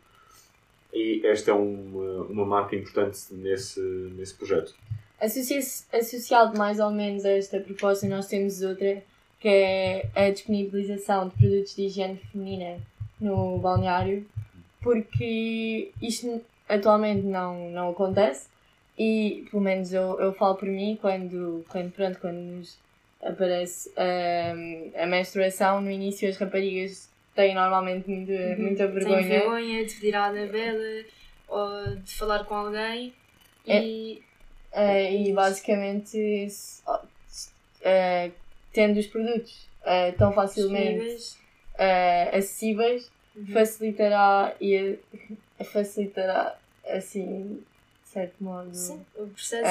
E 0.93 1.21
esta 1.27 1.51
é 1.51 1.55
uma, 1.55 2.23
uma 2.25 2.45
marca 2.47 2.75
importante 2.75 3.19
nesse, 3.33 3.81
nesse 3.81 4.35
projeto. 4.35 4.75
Associa- 5.21 5.61
Associado 5.93 6.57
mais 6.59 6.79
ou 6.81 6.91
menos 6.91 7.25
a 7.25 7.31
esta 7.31 7.61
proposta, 7.61 8.07
nós 8.09 8.27
temos 8.27 8.63
outra 8.63 9.03
que 9.39 9.49
é 9.49 10.09
a 10.15 10.31
disponibilização 10.31 11.29
de 11.29 11.35
produtos 11.37 11.77
de 11.77 11.83
higiene 11.83 12.19
feminina 12.33 12.79
no 13.21 13.59
balneário, 13.59 14.27
porque 14.81 15.91
isto 16.01 16.41
atualmente 16.69 17.23
não, 17.27 17.71
não 17.71 17.91
acontece 17.91 18.49
e, 18.99 19.47
pelo 19.51 19.63
menos, 19.63 19.93
eu, 19.93 20.19
eu 20.21 20.33
falo 20.33 20.55
por 20.55 20.69
mim, 20.69 20.97
quando, 21.01 21.65
quando, 21.69 21.93
pronto, 21.93 22.19
quando 22.19 22.37
nos 22.37 22.79
aparece 23.29 23.91
hum, 23.91 24.93
a 24.97 25.07
menstruação, 25.07 25.81
no 25.81 25.91
início 25.91 26.29
as 26.29 26.37
raparigas 26.37 27.09
têm 27.35 27.55
normalmente 27.55 28.09
muita, 28.09 28.57
muita 28.57 28.87
Tenho 28.87 28.95
vergonha. 28.95 29.23
vergonha 29.29 29.85
de 29.85 29.95
pedir 29.95 30.15
à 30.15 30.27
Anabela 30.27 31.05
ou 31.49 31.97
de 31.97 32.15
falar 32.15 32.45
com 32.45 32.55
alguém 32.55 33.13
e 33.67 34.23
Eh, 34.73 35.29
e 35.29 35.33
basicamente, 35.33 36.19
eh, 37.83 38.31
tendo 38.75 38.99
os 39.01 39.07
produtos 39.07 39.67
eh, 39.85 40.13
tão 40.13 40.33
facilmente 40.33 41.37
eh, 41.79 42.31
acessíveis, 42.37 43.11
Uhum. 43.35 43.53
facilitará 43.53 44.55
e 44.61 44.99
facilitará 45.73 46.57
assim, 46.89 47.63
certo 48.17 48.35
modo, 48.43 48.73
Sim, 48.75 49.01
o 49.17 49.27
processo. 49.27 49.65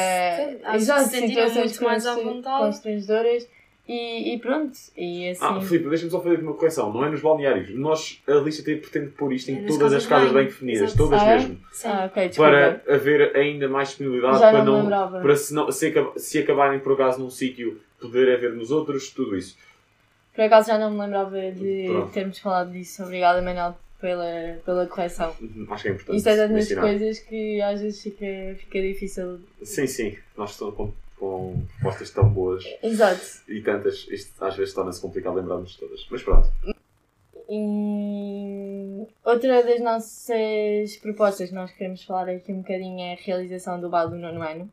Acho 0.64 0.76
exato, 0.78 1.04
que 1.04 1.10
se 1.10 1.20
sentiram 1.20 1.54
muito 1.54 1.84
mais 1.84 2.06
à 2.06 2.16
vontade. 2.16 2.64
constrangedoras 2.66 3.48
e, 3.88 4.34
e 4.36 4.40
pronto. 4.40 4.78
E 4.96 5.30
assim, 5.30 5.40
Ah, 5.44 5.60
Filipe, 5.62 5.90
deixa-me 5.90 6.12
só 6.12 6.22
fazer 6.22 6.40
uma 6.40 6.54
correção. 6.54 6.94
Não 6.94 7.04
é 7.06 7.10
nos 7.10 7.22
balneários. 7.22 7.70
Nós, 7.78 8.22
a 8.28 8.34
lista 8.36 8.64
tem- 8.64 8.78
pretende 8.80 9.08
pôr 9.12 9.34
isto 9.34 9.50
É 9.50 9.54
em 9.54 9.62
nas 9.62 9.72
todas 9.72 9.94
as 9.94 10.06
casas 10.06 10.28
bem. 10.30 10.38
bem 10.38 10.46
definidas. 10.46 10.82
Exato. 10.84 10.98
Todas 10.98 11.22
Ah, 11.22 11.26
é? 11.26 11.36
mesmo. 11.38 11.60
Sim. 11.72 11.88
ah, 11.88 12.06
ok, 12.06 12.28
desculpa. 12.30 12.52
Para 12.52 12.82
haver 12.96 13.36
ainda 13.36 13.68
mais 13.68 13.88
disponibilidade, 13.90 14.40
Já 14.40 14.50
para 14.52 14.60
não 14.60 14.66
me 14.66 14.72
não, 14.72 14.80
lembrava. 14.82 15.20
para 15.22 15.36
se, 15.36 15.54
não, 15.54 15.72
se, 15.72 15.94
se 16.18 16.40
acabarem 16.40 16.80
por 16.80 16.94
acaso 16.94 17.20
num 17.20 17.30
sítio, 17.32 17.82
poder 18.00 18.32
haver 18.36 18.54
nos 18.54 18.70
outros, 18.72 19.10
tudo 19.10 19.36
isso. 19.36 19.58
Por 20.36 20.44
acaso 20.44 20.68
já 20.68 20.78
não 20.78 20.92
me 20.92 21.00
lembrava 21.00 21.32
de 21.52 21.86
Pronto. 21.88 22.12
termos 22.12 22.40
falado 22.40 22.72
disso. 22.72 23.02
Obrigada, 23.04 23.42
Manel, 23.42 23.76
pela, 24.06 24.60
pela 24.64 24.86
correção. 24.86 25.36
Uhum, 25.42 25.66
Acho 25.72 25.82
que 25.82 25.90
é 25.90 25.92
importante. 25.94 26.18
Isto 26.18 26.30
é 26.30 26.48
mencionar. 26.48 26.86
coisas 26.86 27.20
que 27.20 27.60
às 27.60 27.82
vezes 27.82 28.04
fica, 28.04 28.56
fica 28.60 28.82
difícil. 28.82 29.40
Sim, 29.64 29.88
sim. 29.88 30.18
Nós 30.38 30.52
estamos 30.52 30.76
com, 30.76 30.94
com 31.18 31.66
propostas 31.80 32.12
tão 32.12 32.30
boas 32.30 32.64
Exato. 32.84 33.42
e 33.48 33.62
tantas, 33.62 34.08
isto 34.12 34.44
às 34.44 34.56
vezes 34.56 34.76
torna-se 34.76 35.02
complicado 35.02 35.34
lembrarmos 35.36 35.76
todas. 35.76 36.06
Mas 36.12 36.22
pronto. 36.22 36.52
E 37.50 39.08
outra 39.24 39.64
das 39.64 39.82
nossas 39.82 40.98
propostas 41.02 41.50
que 41.50 41.56
nós 41.56 41.72
queremos 41.72 42.04
falar 42.04 42.30
aqui 42.30 42.54
um 42.54 42.58
bocadinho 42.58 43.00
é 43.00 43.14
a 43.14 43.18
realização 43.18 43.82
do 43.82 43.90
baile 43.90 44.12
do 44.12 44.18
nono 44.18 44.44
ano. 44.44 44.72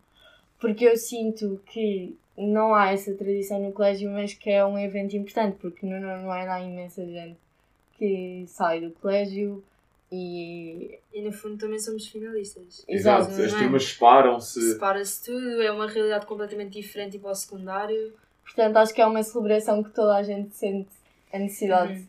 Porque 0.61 0.85
eu 0.85 0.97
sinto 0.99 1.59
que 1.67 2.15
não 2.37 2.75
há 2.75 2.93
essa 2.93 3.15
tradição 3.15 3.59
no 3.63 3.73
colégio, 3.73 4.11
mas 4.11 4.35
que 4.35 4.51
é 4.51 4.65
um 4.65 4.79
evento 4.79 5.17
importante, 5.17 5.57
porque 5.59 5.87
no 5.87 5.99
nono 5.99 6.31
ano 6.31 6.51
há 6.51 6.61
imensa 6.61 7.05
gente 7.07 7.39
que 8.03 8.45
sai 8.49 8.81
do 8.81 8.91
colégio 8.91 9.63
e. 10.11 10.99
E 11.15 11.23
no 11.23 11.31
fundo 11.33 11.57
também 11.59 11.79
somos 11.79 12.09
finalistas. 12.09 12.85
Exato, 12.89 13.31
As 13.31 13.37
não 13.39 13.45
é? 13.45 13.49
turmas 13.63 13.85
separam-se. 13.85 14.73
Separa-se 14.73 15.25
tudo, 15.25 15.63
é 15.63 15.71
uma 15.71 15.87
realidade 15.87 16.27
completamente 16.27 16.73
diferente 16.73 17.17
e 17.17 17.21
para 17.21 17.31
o 17.31 17.35
secundário. 17.35 18.13
Portanto, 18.45 18.77
acho 18.79 18.93
que 18.95 19.01
é 19.01 19.07
uma 19.07 19.23
celebração 19.23 19.83
que 19.85 19.91
toda 19.91 20.17
a 20.17 20.23
gente 20.23 20.55
sente 20.57 20.89
a 21.33 21.39
necessidade 21.39 21.93
Uhum. 21.93 22.07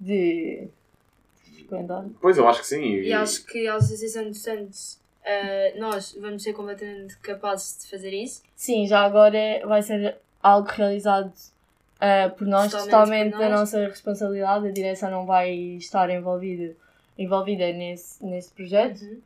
de 0.00 0.68
de 1.46 1.54
frequentar. 1.64 2.04
Pois, 2.20 2.36
eu 2.36 2.46
acho 2.48 2.60
que 2.60 2.66
sim. 2.66 2.82
E 2.82 3.12
acho 3.12 3.46
que 3.46 3.66
a 3.66 3.76
Associação 3.76 4.30
de 4.30 4.36
Santos, 4.38 4.98
eh, 5.24 5.74
nós 5.78 6.14
vamos 6.20 6.42
ser 6.42 6.52
completamente 6.52 7.16
capazes 7.18 7.82
de 7.84 7.90
fazer 7.90 8.12
isso. 8.12 8.42
Sim, 8.54 8.86
já 8.86 9.00
agora 9.00 9.38
vai 9.66 9.82
ser 9.82 10.16
algo 10.42 10.68
realizado 10.68 11.32
ah, 12.04 12.30
por 12.30 12.48
nós, 12.48 12.72
Totalmente 12.72 12.90
totalmente 12.90 13.30
por 13.30 13.38
da 13.38 13.48
nós. 13.48 13.60
nossa 13.60 13.86
responsabilidade. 13.86 14.66
A 14.66 14.72
direção 14.72 15.08
não 15.08 15.24
vai 15.24 15.54
estar 15.54 16.10
envolvida, 16.10 16.74
envolvida 17.16 17.72
nesse, 17.72 18.24
nesse 18.26 18.52
projeto. 18.52 19.02
Uhum. 19.02 19.20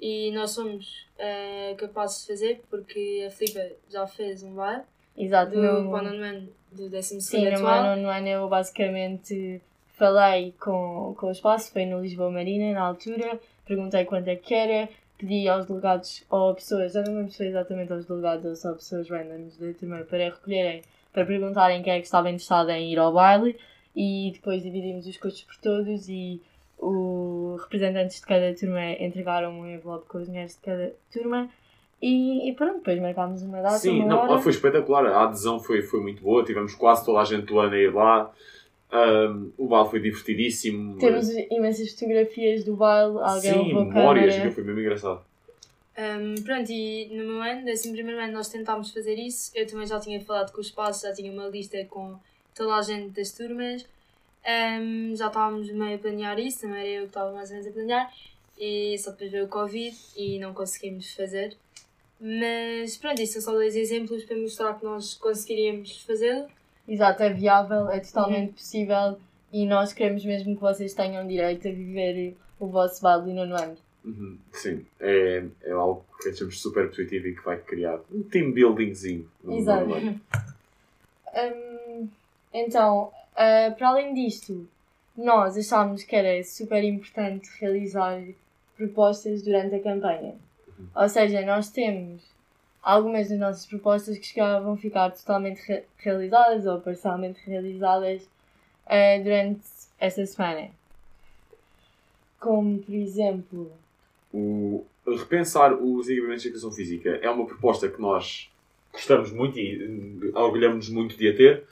E 0.00 0.32
nós 0.32 0.50
somos 0.50 1.06
eh, 1.16 1.76
capazes 1.78 2.22
de 2.22 2.26
fazer 2.26 2.62
porque 2.68 3.24
a 3.28 3.30
Filipa 3.30 3.60
já 3.88 4.08
fez 4.08 4.42
um 4.42 4.54
baile 4.54 4.82
Exato. 5.16 5.52
do 5.52 5.62
no, 5.62 5.90
para 5.90 6.00
o 6.00 6.04
nono 6.10 6.24
ano 6.24 6.48
do 6.72 6.88
12 6.88 7.20
sim, 7.20 7.48
no 7.48 7.54
atual. 7.54 7.74
ano, 7.84 8.02
no 8.02 8.08
ano 8.08 8.26
eu 8.26 8.48
basicamente 8.48 9.60
falei 9.90 10.52
com, 10.58 11.14
com 11.16 11.28
o 11.28 11.30
espaço, 11.30 11.70
foi 11.70 11.86
no 11.86 12.00
Lisboa 12.00 12.30
Marina 12.30 12.72
na 12.72 12.80
altura, 12.80 13.38
perguntei 13.64 14.04
quanto 14.04 14.26
é 14.28 14.34
que 14.34 14.52
era, 14.52 14.88
pedi 15.16 15.46
aos 15.46 15.66
delegados 15.66 16.24
ou 16.28 16.54
pessoas, 16.54 16.92
já 16.92 17.02
não 17.02 17.14
lembro 17.16 17.30
se 17.30 17.36
foi 17.36 17.46
exatamente 17.48 17.92
aos 17.92 18.06
delegados 18.06 18.46
ou 18.46 18.56
só 18.56 18.72
pessoas 18.72 19.08
randoms 19.08 19.58
da 19.58 19.72
turma 19.74 19.98
para 19.98 20.24
recolherem, 20.24 20.82
para 21.12 21.24
perguntarem 21.24 21.82
quem 21.82 21.92
é 21.92 21.98
que 21.98 22.06
estava 22.06 22.28
interessado 22.28 22.70
em 22.70 22.92
ir 22.92 22.98
ao 22.98 23.12
baile 23.12 23.56
e 23.94 24.30
depois 24.34 24.62
dividimos 24.62 25.06
os 25.06 25.16
custos 25.16 25.42
por 25.42 25.56
todos 25.56 26.08
e 26.08 26.40
os 26.78 27.60
representantes 27.62 28.20
de 28.20 28.26
cada 28.26 28.54
turma 28.54 28.92
entregaram 28.92 29.52
um 29.52 29.66
envelope 29.66 30.06
com 30.06 30.18
os 30.18 30.26
dinheiros 30.26 30.54
de 30.54 30.60
cada 30.60 30.92
turma 31.12 31.50
e, 32.02 32.48
e 32.48 32.54
pronto, 32.54 32.78
depois 32.78 32.98
marcámos 32.98 33.42
uma 33.42 33.60
data, 33.60 33.76
Sim, 33.78 34.00
uma 34.00 34.06
não, 34.06 34.18
hora. 34.30 34.40
foi 34.40 34.52
espetacular. 34.52 35.04
A 35.06 35.24
adesão 35.24 35.60
foi, 35.60 35.82
foi 35.82 36.00
muito 36.00 36.22
boa. 36.22 36.42
Tivemos 36.42 36.74
quase 36.74 37.04
toda 37.04 37.20
a 37.20 37.24
gente 37.24 37.44
do 37.44 37.58
ano 37.58 37.74
a 37.74 37.78
ir 37.78 37.92
lá. 37.92 38.32
Ahm, 38.90 39.50
o 39.58 39.68
baile 39.68 39.88
foi 39.90 40.00
divertidíssimo. 40.00 40.98
Temos 40.98 41.28
imensas 41.50 41.92
fotografias 41.92 42.64
do 42.64 42.74
baile, 42.74 43.18
alguém 43.20 43.52
Sim, 43.52 43.74
memórias, 43.74 44.34
que 44.34 44.50
foi 44.50 44.64
mesmo 44.64 44.80
engraçado. 44.80 45.20
Um, 45.98 46.34
pronto, 46.42 46.70
e 46.70 47.08
no 47.12 47.24
meu 47.24 47.42
ano, 47.42 47.62
nesse 47.62 47.90
primeiro 47.90 48.20
ano, 48.20 48.32
nós 48.32 48.48
tentámos 48.48 48.90
fazer 48.92 49.14
isso. 49.18 49.50
Eu 49.54 49.66
também 49.66 49.86
já 49.86 49.98
tinha 50.00 50.20
falado 50.20 50.52
com 50.52 50.60
os 50.60 50.70
passos, 50.70 51.02
já 51.02 51.12
tinha 51.12 51.30
uma 51.32 51.46
lista 51.48 51.84
com 51.86 52.18
toda 52.54 52.74
a 52.74 52.82
gente 52.82 53.10
das 53.10 53.32
turmas. 53.32 53.86
Um, 54.46 55.14
já 55.14 55.26
estávamos 55.26 55.70
meio 55.70 55.96
a 55.96 55.98
planear 55.98 56.38
isso, 56.38 56.62
também 56.62 56.80
era 56.80 56.88
eu 56.88 57.02
que 57.02 57.08
estava 57.08 57.32
mais 57.32 57.50
ou 57.50 57.56
menos 57.56 57.70
a 57.70 57.72
planear. 57.74 58.12
E 58.58 58.96
só 58.98 59.10
depois 59.10 59.30
veio 59.30 59.44
o 59.44 59.48
Covid 59.48 59.96
e 60.16 60.38
não 60.38 60.54
conseguimos 60.54 61.12
fazer. 61.12 61.56
Mas 62.20 62.96
pronto, 62.98 63.20
isso 63.22 63.34
são 63.34 63.42
só 63.42 63.52
dois 63.52 63.74
exemplos 63.74 64.24
para 64.24 64.36
mostrar 64.36 64.74
que 64.78 64.84
nós 64.84 65.14
conseguiríamos 65.14 66.02
fazê-lo. 66.02 66.46
Exato, 66.86 67.22
é 67.22 67.30
viável, 67.32 67.88
é 67.88 67.96
Uhum. 67.96 68.02
totalmente 68.02 68.52
possível 68.52 69.18
e 69.52 69.64
nós 69.66 69.92
queremos 69.92 70.24
mesmo 70.24 70.54
que 70.54 70.60
vocês 70.60 70.92
tenham 70.92 71.26
direito 71.26 71.66
a 71.68 71.70
viver 71.70 72.36
o 72.58 72.66
vosso 72.66 73.00
do 73.02 73.32
nono 73.32 73.54
ano. 73.56 73.76
Uhum, 74.04 74.38
Sim, 74.52 74.86
é, 74.98 75.44
é 75.62 75.72
algo 75.72 76.04
que 76.22 76.30
achamos 76.30 76.60
super 76.60 76.88
positivo 76.88 77.28
e 77.28 77.34
que 77.36 77.44
vai 77.44 77.58
criar 77.58 78.00
um 78.10 78.22
team 78.22 78.52
buildingzinho. 78.52 79.28
Exato. 79.48 79.88
Hum, 81.32 82.08
então, 82.52 83.12
ah, 83.36 83.72
para 83.76 83.88
além 83.88 84.14
disto, 84.14 84.68
nós 85.16 85.56
achámos 85.56 86.02
que 86.02 86.16
era 86.16 86.42
super 86.42 86.82
importante 86.82 87.48
realizar 87.60 88.20
propostas 88.76 89.42
durante 89.42 89.74
a 89.76 89.80
campanha. 89.82 90.34
Ou 90.94 91.08
seja, 91.08 91.42
nós 91.46 91.70
temos 91.70 92.22
algumas 92.82 93.28
das 93.28 93.38
nossas 93.38 93.66
propostas 93.66 94.18
que 94.18 94.26
chegavam 94.26 94.64
vão 94.70 94.76
ficar 94.76 95.10
totalmente 95.10 95.60
re- 95.68 95.84
realizadas 95.98 96.66
ou 96.66 96.80
parcialmente 96.80 97.38
realizadas 97.48 98.28
ah, 98.86 99.18
durante 99.22 99.62
esta 100.00 100.26
semana. 100.26 100.70
Como, 102.40 102.78
por 102.82 102.94
exemplo, 102.94 103.70
O, 104.32 104.84
repensar 105.06 105.74
os 105.74 106.08
equipamentos 106.08 106.42
de 106.42 106.48
educação 106.48 106.70
física 106.70 107.18
é 107.22 107.28
uma 107.28 107.46
proposta 107.46 107.88
que 107.88 108.00
nós 108.00 108.50
gostamos 108.92 109.32
muito 109.32 109.58
e 109.58 109.84
hum, 109.86 110.30
orgulhamos-nos 110.34 110.88
muito 110.88 111.16
de 111.16 111.28
a 111.28 111.36
ter. 111.36 111.64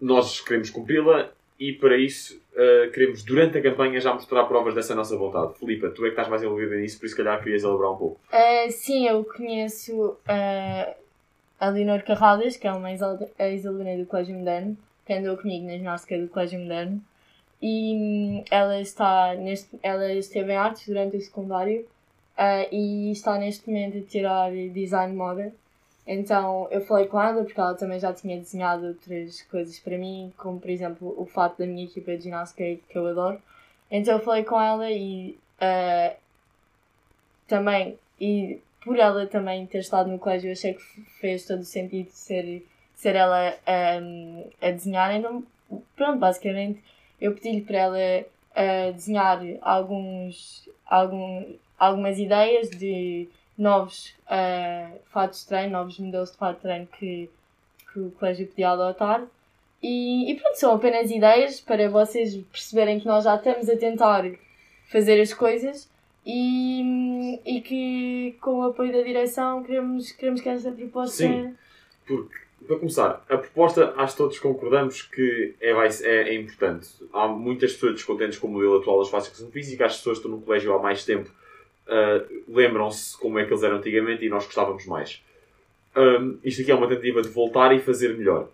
Nós 0.00 0.40
queremos 0.40 0.70
cumpri-la 0.70 1.30
e 1.58 1.72
para 1.72 1.96
isso 1.96 2.40
uh, 2.52 2.90
queremos 2.92 3.22
durante 3.22 3.58
a 3.58 3.62
campanha 3.62 4.00
já 4.00 4.12
mostrar 4.12 4.44
provas 4.44 4.74
dessa 4.74 4.94
nossa 4.94 5.16
vontade. 5.16 5.58
Filipa, 5.58 5.88
tu 5.90 6.02
é 6.04 6.08
que 6.08 6.12
estás 6.12 6.28
mais 6.28 6.42
envolvida 6.42 6.76
nisso, 6.76 6.98
por 6.98 7.06
isso 7.06 7.14
se 7.14 7.22
calhar 7.22 7.42
querias 7.42 7.62
elaborar 7.62 7.92
um 7.92 7.96
pouco. 7.96 8.20
Ah, 8.32 8.66
sim, 8.70 9.06
eu 9.06 9.24
conheço 9.24 10.16
ah, 10.26 10.94
a 11.60 11.68
Leonor 11.68 12.02
Carradas, 12.04 12.56
que 12.56 12.66
é 12.66 12.72
uma 12.72 12.90
ex- 12.90 13.00
ex-aluna 13.38 13.96
do 13.96 14.06
Colégio 14.06 14.34
Moderno, 14.36 14.76
que 15.06 15.12
andou 15.12 15.36
comigo 15.36 15.66
na 15.66 15.76
ginástica 15.76 16.18
do 16.18 16.28
Colégio 16.28 16.58
Moderno. 16.58 17.00
E 17.64 17.96
hum, 17.96 18.44
ela, 18.50 18.78
está 18.78 19.34
neste, 19.34 19.78
ela 19.82 20.12
esteve 20.12 20.52
em 20.52 20.56
artes 20.56 20.86
durante 20.86 21.16
o 21.16 21.20
secundário 21.20 21.86
ah, 22.36 22.66
e 22.70 23.10
está 23.10 23.38
neste 23.38 23.66
momento 23.66 23.96
a 23.96 24.02
tirar 24.02 24.52
design 24.52 25.12
de 25.12 25.16
moda. 25.16 25.54
Então 26.06 26.68
eu 26.70 26.82
falei 26.82 27.06
com 27.06 27.18
ela 27.20 27.42
porque 27.42 27.58
ela 27.58 27.74
também 27.74 27.98
já 27.98 28.12
tinha 28.12 28.36
desenhado 28.36 28.88
outras 28.88 29.40
coisas 29.42 29.78
para 29.78 29.96
mim, 29.96 30.30
como 30.36 30.60
por 30.60 30.68
exemplo 30.68 31.14
o 31.16 31.24
fato 31.24 31.58
da 31.58 31.66
minha 31.66 31.84
equipa 31.86 32.14
de 32.14 32.24
ginástica 32.24 32.62
que 32.86 32.98
eu 32.98 33.06
adoro. 33.06 33.40
Então 33.90 34.18
eu 34.18 34.20
falei 34.20 34.44
com 34.44 34.60
ela 34.60 34.90
e 34.90 35.38
ah, 35.58 36.14
também, 37.46 37.98
e 38.20 38.60
por 38.82 38.98
ela 38.98 39.26
também 39.26 39.66
ter 39.66 39.78
estado 39.78 40.10
no 40.10 40.18
colégio, 40.18 40.48
eu 40.48 40.52
achei 40.52 40.74
que 40.74 40.82
fez 41.20 41.46
todo 41.46 41.60
o 41.60 41.64
sentido 41.64 42.10
ser, 42.10 42.62
ser 42.94 43.16
ela 43.16 43.54
ahm, 43.66 44.44
a 44.60 44.70
desenhar. 44.70 45.14
Então, 45.14 45.42
pronto, 45.96 46.18
basicamente, 46.18 46.82
eu 47.20 47.34
pedi-lhe 47.34 47.62
para 47.62 47.78
ela 47.78 48.24
ah, 48.54 48.90
desenhar 48.92 49.40
alguns, 49.60 50.68
algum, 50.86 51.44
algumas 51.78 52.18
ideias 52.18 52.70
de 52.70 53.28
novos 53.56 54.14
ah, 54.26 54.90
fatos 55.12 55.40
de 55.40 55.46
treino, 55.48 55.72
novos 55.72 55.98
modelos 55.98 56.32
de 56.32 56.36
fato 56.36 56.56
de 56.56 56.62
treino 56.62 56.86
que, 56.98 57.30
que 57.92 58.00
o 58.00 58.10
colégio 58.12 58.46
podia 58.46 58.70
adotar. 58.70 59.24
E, 59.82 60.30
e 60.30 60.34
pronto, 60.36 60.58
são 60.58 60.74
apenas 60.74 61.10
ideias 61.10 61.60
para 61.60 61.90
vocês 61.90 62.36
perceberem 62.50 63.00
que 63.00 63.06
nós 63.06 63.24
já 63.24 63.36
estamos 63.36 63.68
a 63.68 63.76
tentar 63.76 64.24
fazer 64.90 65.20
as 65.20 65.34
coisas 65.34 65.90
e, 66.24 67.38
e 67.44 67.60
que 67.60 68.36
com 68.40 68.60
o 68.60 68.62
apoio 68.62 68.92
da 68.92 69.02
direção 69.02 69.62
queremos, 69.62 70.12
queremos 70.12 70.40
que 70.40 70.48
esta 70.48 70.72
proposta. 70.72 71.16
Sim. 71.16 71.54
Porque, 72.06 72.43
para 72.66 72.78
começar, 72.78 73.24
a 73.28 73.36
proposta, 73.36 73.92
acho 73.96 74.12
que 74.12 74.18
todos 74.18 74.38
concordamos 74.38 75.02
que 75.02 75.54
é, 75.60 75.70
é, 75.70 76.28
é 76.30 76.34
importante. 76.34 76.88
Há 77.12 77.28
muitas 77.28 77.72
pessoas 77.74 77.94
descontentes 77.94 78.38
com 78.38 78.46
o 78.46 78.50
modelo 78.50 78.78
atual 78.78 79.00
das 79.00 79.10
fases 79.10 79.28
de 79.28 79.34
educação 79.34 79.52
física, 79.52 79.86
as 79.86 79.96
pessoas 79.96 80.18
que 80.18 80.24
estão 80.24 80.38
no 80.38 80.44
colégio 80.44 80.72
há 80.74 80.78
mais 80.78 81.04
tempo 81.04 81.30
ah, 81.86 82.24
lembram-se 82.48 83.16
como 83.18 83.38
é 83.38 83.44
que 83.44 83.52
eles 83.52 83.62
eram 83.62 83.76
antigamente 83.76 84.24
e 84.24 84.28
nós 84.28 84.44
gostávamos 84.46 84.86
mais. 84.86 85.22
Ahm, 85.94 86.38
isto 86.42 86.62
aqui 86.62 86.70
é 86.70 86.74
uma 86.74 86.88
tentativa 86.88 87.22
de 87.22 87.28
voltar 87.28 87.74
e 87.74 87.80
fazer 87.80 88.16
melhor. 88.16 88.48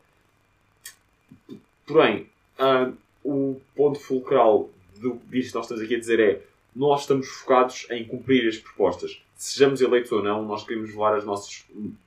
Porém, 1.87 2.29
ah, 2.59 2.91
o 3.25 3.61
ponto 3.75 3.99
fulcral 4.01 4.71
do, 4.97 5.21
disto 5.29 5.51
que 5.51 5.55
nós 5.57 5.65
estamos 5.65 5.83
aqui 5.83 5.95
a 5.95 5.99
dizer 5.99 6.21
é 6.21 6.43
nós 6.75 7.03
estamos 7.03 7.29
focados 7.29 7.87
em 7.91 8.05
cumprir 8.05 8.49
as 8.49 8.59
propostas. 8.59 9.23
Sejamos 9.37 9.81
eleitos 9.81 10.13
ou 10.13 10.23
não, 10.23 10.45
nós 10.45 10.65
queremos 10.65 10.91
levar 10.91 11.17
as 11.17 11.25
nossas 11.25 11.65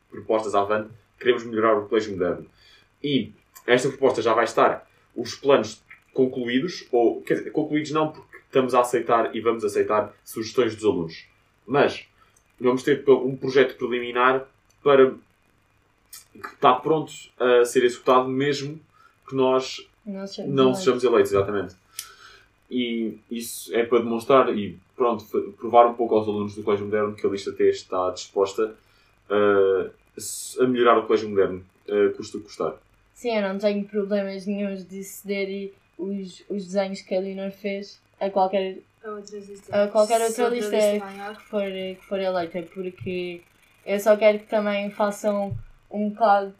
propostas 0.10 0.54
avante, 0.56 0.90
queremos 1.24 1.44
melhorar 1.46 1.78
o 1.78 1.88
colégio 1.88 2.12
moderno. 2.12 2.46
E 3.02 3.32
esta 3.66 3.88
proposta 3.90 4.22
já 4.22 4.34
vai 4.34 4.44
estar, 4.44 4.88
os 5.16 5.36
planos 5.36 5.82
concluídos, 6.14 6.86
ou 6.92 7.22
quer 7.22 7.36
dizer, 7.36 7.52
concluídos 7.52 7.92
não, 7.92 8.12
porque 8.12 8.38
estamos 8.46 8.76
a 8.76 8.82
aceitar 8.82 9.36
e 9.36 9.42
vamos 9.42 9.64
aceitar 9.64 10.14
sugestões 10.24 10.76
dos 10.76 10.86
alunos. 10.86 11.26
Mas 11.66 12.06
vamos 12.60 12.84
ter 12.84 13.04
um 13.10 13.36
projeto 13.36 13.76
preliminar 13.78 14.46
para 14.84 15.12
que 15.12 16.48
está 16.54 16.74
pronto 16.74 17.12
a 17.40 17.66
ser 17.66 17.84
executado 17.84 18.28
mesmo 18.28 18.80
que 19.28 19.36
nós 19.36 19.88
Não, 20.06 20.28
sejamos 20.28 20.54
não 20.54 20.64
eleitos. 20.66 20.80
sejamos 20.84 21.04
eleitos, 21.04 21.32
exatamente. 21.32 21.76
E 22.70 23.18
isso 23.30 23.74
é 23.76 23.84
para 23.84 24.00
demonstrar 24.00 24.56
e 24.58 24.78
pronto, 24.96 25.24
provar 25.58 25.88
um 25.88 25.94
pouco 25.94 26.16
aos 26.16 26.28
alunos 26.28 26.56
do 26.56 26.64
Colégio 26.64 26.86
Moderno 26.86 27.16
que 27.16 27.26
a 27.26 27.30
lista 27.30 27.52
T 27.52 27.70
está 27.70 28.10
disposta 28.12 28.76
uh, 29.30 29.90
a 30.60 30.68
melhorar 30.68 30.98
o 31.00 31.06
Colégio 31.06 31.30
Moderno, 31.30 31.66
uh, 31.88 32.16
custa 32.16 32.38
o 32.38 32.42
que 32.42 32.48
custar. 32.48 32.76
Sim, 33.14 33.36
eu 33.38 33.42
não 33.42 33.58
tenho 33.58 33.84
problemas 33.86 34.46
nenhums 34.46 34.88
de 34.88 35.04
ceder 35.04 35.72
os, 35.98 36.44
os 36.50 36.66
desenhos 36.66 37.02
que 37.02 37.16
a 37.16 37.20
Leonor 37.20 37.52
fez 37.52 38.00
a 38.20 38.30
qualquer, 38.30 38.78
A 39.04 39.10
outra 39.12 39.38
lista. 39.38 39.84
a 39.84 39.88
qualquer 39.88 40.22
outra 40.22 40.48
lista 40.50 40.78
que 41.36 41.44
for, 41.44 41.64
que 41.64 42.06
for 42.08 42.20
eleita, 42.20 42.64
porque 42.74 43.42
eu 43.86 44.00
só 44.00 44.16
quero 44.18 44.40
que 44.40 44.46
também 44.48 44.90
façam 44.92 45.56
um 45.92 46.10
bocado 46.10 46.54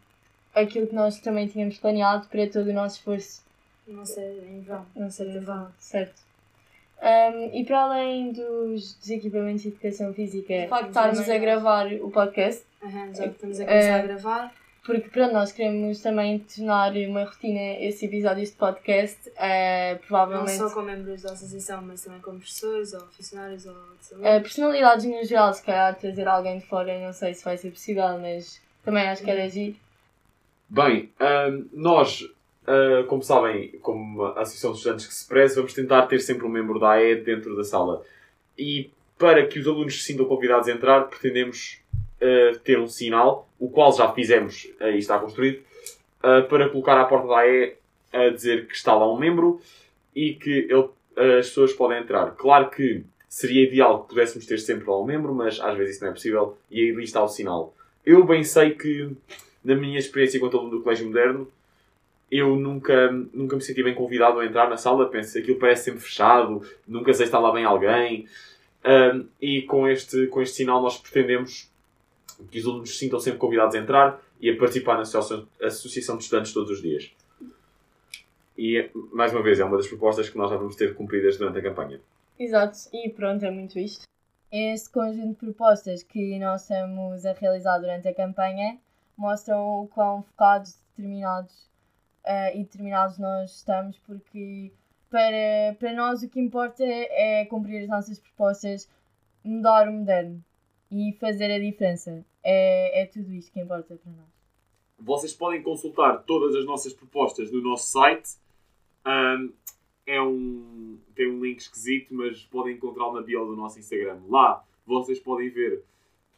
aquilo 0.54 0.88
que 0.88 0.96
nós 0.96 1.20
também 1.20 1.48
tínhamos 1.48 1.78
planeado 1.78 2.28
para 2.28 2.48
todo 2.48 2.70
o 2.70 2.74
nosso 2.74 2.98
esforço 2.98 3.42
Não 3.88 4.06
sei, 4.06 4.40
em 4.48 4.62
vão. 4.62 4.86
não 4.96 5.10
ser 5.10 5.28
em 5.28 5.40
vão, 5.40 5.68
certo? 5.80 6.22
Um, 7.02 7.60
e 7.60 7.66
para 7.66 7.82
além 7.82 8.32
dos, 8.32 8.94
dos 8.94 9.10
equipamentos 9.10 9.64
de 9.64 9.70
educação 9.70 10.14
física, 10.14 10.54
estarmos 10.54 11.30
a 11.30 11.38
gravar 11.38 11.88
o 11.94 12.10
podcast, 12.10 12.64
Aham, 12.84 13.14
já 13.14 13.24
que 13.24 13.30
estamos 13.36 13.60
a 13.60 13.66
começar 13.66 13.88
Eh, 13.88 14.00
a 14.00 14.02
gravar. 14.08 14.54
porque 14.86 15.10
pronto, 15.10 15.34
nós 15.34 15.52
queremos 15.54 16.02
também 16.02 16.40
tornar 16.40 16.92
uma 16.98 17.24
rotina 17.24 17.62
esses 17.80 18.04
episódios 18.04 18.50
de 18.50 18.56
podcast, 18.58 19.32
eh, 19.38 19.94
Não 19.94 20.00
provavelmente 20.00 20.58
só 20.58 20.70
com 20.70 20.82
membros 20.82 21.22
da 21.22 21.32
associação, 21.32 21.82
mas 21.82 22.04
também 22.04 22.20
com 22.20 22.32
professores 22.32 22.94
ou 22.94 23.02
funcionários 23.08 23.66
ou 23.66 23.74
de 23.98 24.06
saúde. 24.06 24.26
eh, 24.28 24.40
personalidades 24.42 25.06
no 25.06 25.24
geral, 25.24 25.54
se 25.54 25.64
calhar 25.64 25.96
trazer 25.98 26.28
alguém 26.28 26.60
de 26.60 26.66
fora, 26.66 27.00
não 27.00 27.14
sei 27.14 27.34
se 27.34 27.44
vai 27.46 27.58
ser 27.58 27.72
possível, 27.72 28.20
mas 28.20 28.62
também 28.84 29.08
acho 29.08 29.24
que 29.24 29.32
era 29.32 29.46
agir. 29.46 29.78
Bem, 30.70 31.10
ahm, 31.20 31.66
nós, 31.72 32.28
ah, 32.68 33.06
como 33.08 33.22
sabem, 33.24 33.70
como 33.82 34.24
a 34.26 34.42
Associação 34.42 34.72
de 34.72 34.78
Estudantes 34.80 35.08
que 35.08 35.14
se 35.14 35.26
preze, 35.28 35.56
vamos 35.56 35.74
tentar 35.74 36.08
ter 36.08 36.20
sempre 36.20 36.46
um 36.46 36.50
membro 36.50 36.80
da 36.80 36.90
AE 36.94 37.16
dentro 37.22 37.56
da 37.56 37.64
sala. 37.64 38.02
E 38.58 38.90
para 39.18 39.46
que 39.48 39.60
os 39.60 39.68
alunos 39.68 39.96
se 40.02 40.12
sintam 40.12 40.26
convidados 40.26 40.68
a 40.68 40.72
entrar, 40.72 41.04
pretendemos 41.08 41.80
ah, 42.24 42.58
ter 42.64 42.80
um 42.80 42.88
sinal, 42.88 43.48
o 43.60 43.70
qual 43.70 43.92
já 43.94 44.12
fizemos 44.14 44.68
ah, 44.80 44.90
e 44.90 44.98
está 45.00 45.20
construído, 45.20 45.62
ah, 46.22 46.42
para 46.50 46.70
colocar 46.70 47.00
à 47.00 47.06
porta 47.06 47.28
da 47.28 47.38
AE 47.40 47.76
a 48.14 48.30
dizer 48.30 48.68
que 48.68 48.76
está 48.76 48.96
lá 48.96 49.12
um 49.12 49.18
membro 49.20 49.60
e 50.16 50.34
que 50.34 50.68
ele- 50.70 50.90
as 51.40 51.48
pessoas 51.50 51.74
podem 51.74 52.00
entrar. 52.00 52.32
Claro 52.32 52.70
que 52.70 53.04
Seria 53.34 53.64
ideal 53.64 54.04
que 54.04 54.10
pudéssemos 54.10 54.46
ter 54.46 54.60
sempre 54.60 54.88
lá 54.88 55.02
um 55.02 55.04
membro, 55.04 55.34
mas 55.34 55.60
às 55.60 55.76
vezes 55.76 55.96
isso 55.96 56.04
não 56.04 56.12
é 56.12 56.14
possível 56.14 56.56
e 56.70 56.82
aí 56.82 57.04
está 57.04 57.24
o 57.24 57.28
sinal. 57.28 57.74
Eu 58.06 58.24
bem 58.24 58.44
sei 58.44 58.76
que, 58.76 59.10
na 59.66 59.74
minha 59.76 59.98
experiência 59.98 60.38
enquanto 60.38 60.56
aluno 60.56 60.78
do 60.78 60.84
Colégio 60.84 61.08
Moderno, 61.08 61.48
eu 62.30 62.56
nunca, 62.56 63.12
nunca 63.34 63.56
me 63.56 63.62
senti 63.64 63.82
bem 63.82 63.96
convidado 63.96 64.38
a 64.38 64.46
entrar 64.46 64.70
na 64.70 64.78
sala. 64.78 65.10
Penso, 65.10 65.36
aquilo 65.36 65.58
parece 65.58 65.86
sempre 65.86 66.02
fechado, 66.02 66.62
nunca 66.88 67.12
sei 67.12 67.26
se 67.26 67.30
está 67.30 67.40
lá 67.40 67.52
bem 67.52 67.66
alguém. 67.66 68.28
Um, 68.86 69.26
e 69.42 69.64
com 69.64 69.88
este, 69.88 70.28
com 70.28 70.40
este 70.40 70.58
sinal 70.58 70.80
nós 70.80 71.00
pretendemos 71.00 71.72
que 72.52 72.60
os 72.60 72.66
alunos 72.66 72.92
se 72.92 72.98
sintam 72.98 73.20
sempre 73.20 73.40
convidados 73.40 73.76
a 73.76 73.80
entrar 73.80 74.22
e 74.40 74.50
a 74.50 74.58
participar 74.58 74.96
na 74.96 75.02
associação, 75.02 76.18
de 76.18 76.24
estudantes 76.24 76.54
todos 76.54 76.72
os 76.72 76.82
dias. 76.82 77.12
E, 78.58 78.90
mais 79.12 79.32
uma 79.32 79.42
vez, 79.42 79.60
é 79.60 79.66
uma 79.66 79.78
das 79.78 79.88
propostas 79.88 80.30
que 80.30 80.38
nós 80.38 80.50
já 80.50 80.58
vamos 80.58 80.76
ter 80.76 80.94
cumpridas 80.96 81.38
durante 81.38 81.60
a 81.60 81.62
campanha. 81.62 82.00
Exato, 82.38 82.78
e 82.94 83.10
pronto, 83.10 83.44
é 83.44 83.52
muito 83.52 83.80
isto. 83.80 84.06
Este 84.52 84.90
conjunto 84.90 85.30
de 85.30 85.36
propostas 85.36 86.04
que 86.04 86.38
nós 86.40 86.62
estamos 86.62 87.26
a 87.26 87.34
realizar 87.34 87.80
durante 87.80 88.08
a 88.08 88.14
campanha 88.14 88.78
mostram 89.18 89.84
o 89.84 89.88
quão 89.88 90.22
focados, 90.22 90.76
determinados 90.90 91.54
uh, 92.26 92.56
e 92.56 92.60
determinados 92.60 93.18
nós 93.18 93.56
estamos, 93.56 93.98
porque 94.06 94.72
para, 95.10 95.76
para 95.80 95.94
nós 95.94 96.22
o 96.22 96.30
que 96.30 96.40
importa 96.40 96.84
é 96.84 97.46
cumprir 97.46 97.84
as 97.84 97.90
nossas 97.90 98.20
propostas, 98.20 98.88
mudar 99.44 99.88
o 99.88 99.94
moderno 99.94 100.44
e 100.94 101.12
fazer 101.14 101.52
a 101.52 101.60
diferença. 101.60 102.24
É, 102.44 103.02
é 103.02 103.06
tudo 103.08 103.34
isto 103.34 103.52
que 103.52 103.60
importa 103.60 103.96
para 103.96 104.12
nós. 104.12 104.28
Vocês 105.00 105.34
podem 105.34 105.62
consultar 105.64 106.24
todas 106.24 106.56
as 106.56 106.66
nossas 106.66 106.94
propostas 106.94 107.52
no 107.52 107.62
nosso 107.62 107.90
site. 107.90 108.38
Um, 109.06 109.52
é 110.06 110.22
um, 110.22 111.00
tem 111.16 111.28
um 111.30 111.44
link 111.44 111.60
esquisito, 111.60 112.14
mas 112.14 112.44
podem 112.44 112.76
encontrá-lo 112.76 113.14
na 113.14 113.22
bio 113.22 113.46
do 113.46 113.56
nosso 113.56 113.80
Instagram. 113.80 114.20
Lá 114.30 114.64
vocês 114.86 115.20
podem 115.20 115.50
ver 115.50 115.84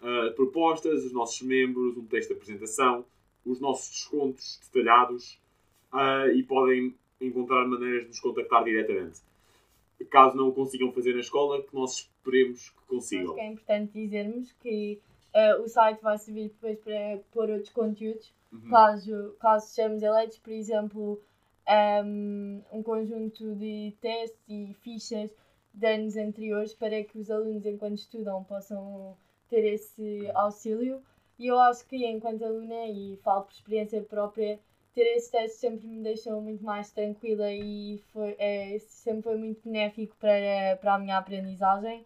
uh, 0.01 0.33
propostas, 0.35 1.03
os 1.03 1.11
nossos 1.11 1.41
membros, 1.41 1.97
um 1.97 2.05
texto 2.05 2.29
de 2.29 2.35
apresentação, 2.35 3.05
os 3.45 3.59
nossos 3.59 3.89
descontos 3.89 4.59
detalhados 4.71 5.37
uh, 5.91 6.31
e 6.33 6.43
podem 6.43 6.95
encontrar 7.19 7.67
maneiras 7.67 8.03
de 8.03 8.07
nos 8.09 8.19
contactar 8.19 8.63
diretamente. 8.63 9.19
Caso 10.09 10.37
não 10.37 10.49
o 10.49 10.53
consigam 10.53 10.91
fazer 10.91 11.13
na 11.13 11.21
escola, 11.21 11.61
que 11.61 11.73
nós 11.73 12.09
esperemos 12.25 12.69
que 12.69 12.87
consigam. 12.87 13.25
Acho 13.25 13.35
que 13.35 13.41
é 13.41 13.47
importante 13.47 13.91
dizermos 13.93 14.51
que 14.53 15.01
uh, 15.33 15.61
o 15.61 15.67
site 15.67 16.01
vai 16.01 16.17
servir 16.17 16.49
depois 16.49 16.79
para 16.79 17.19
pôr 17.31 17.49
outros 17.49 17.69
conteúdos, 17.69 18.33
uhum. 18.51 18.69
caso, 18.69 19.35
caso 19.39 19.67
sejamos 19.67 20.01
eleitos, 20.01 20.37
por 20.39 20.51
exemplo, 20.51 21.21
um, 22.03 22.61
um 22.71 22.83
conjunto 22.83 23.55
de 23.55 23.93
testes 24.01 24.39
e 24.47 24.73
fichas 24.81 25.31
de 25.73 25.87
anos 25.87 26.15
anteriores 26.15 26.73
para 26.73 27.03
que 27.03 27.19
os 27.19 27.29
alunos, 27.29 27.65
enquanto 27.65 27.97
estudam, 27.97 28.43
possam 28.43 29.17
ter 29.49 29.65
esse 29.65 30.29
auxílio. 30.33 31.01
E 31.37 31.47
eu 31.47 31.59
acho 31.59 31.85
que, 31.85 32.05
enquanto 32.05 32.45
aluna, 32.45 32.87
e 32.87 33.17
falo 33.17 33.43
por 33.43 33.51
experiência 33.51 34.01
própria, 34.01 34.57
ter 34.93 35.01
esses 35.17 35.29
testes 35.29 35.59
sempre 35.59 35.85
me 35.85 36.01
deixou 36.01 36.41
muito 36.41 36.63
mais 36.63 36.89
tranquila 36.91 37.51
e 37.51 38.01
foi, 38.13 38.35
é, 38.39 38.79
sempre 38.79 39.23
foi 39.23 39.37
muito 39.37 39.59
benéfico 39.65 40.15
para, 40.15 40.77
para 40.79 40.93
a 40.93 40.97
minha 40.97 41.17
aprendizagem. 41.17 42.05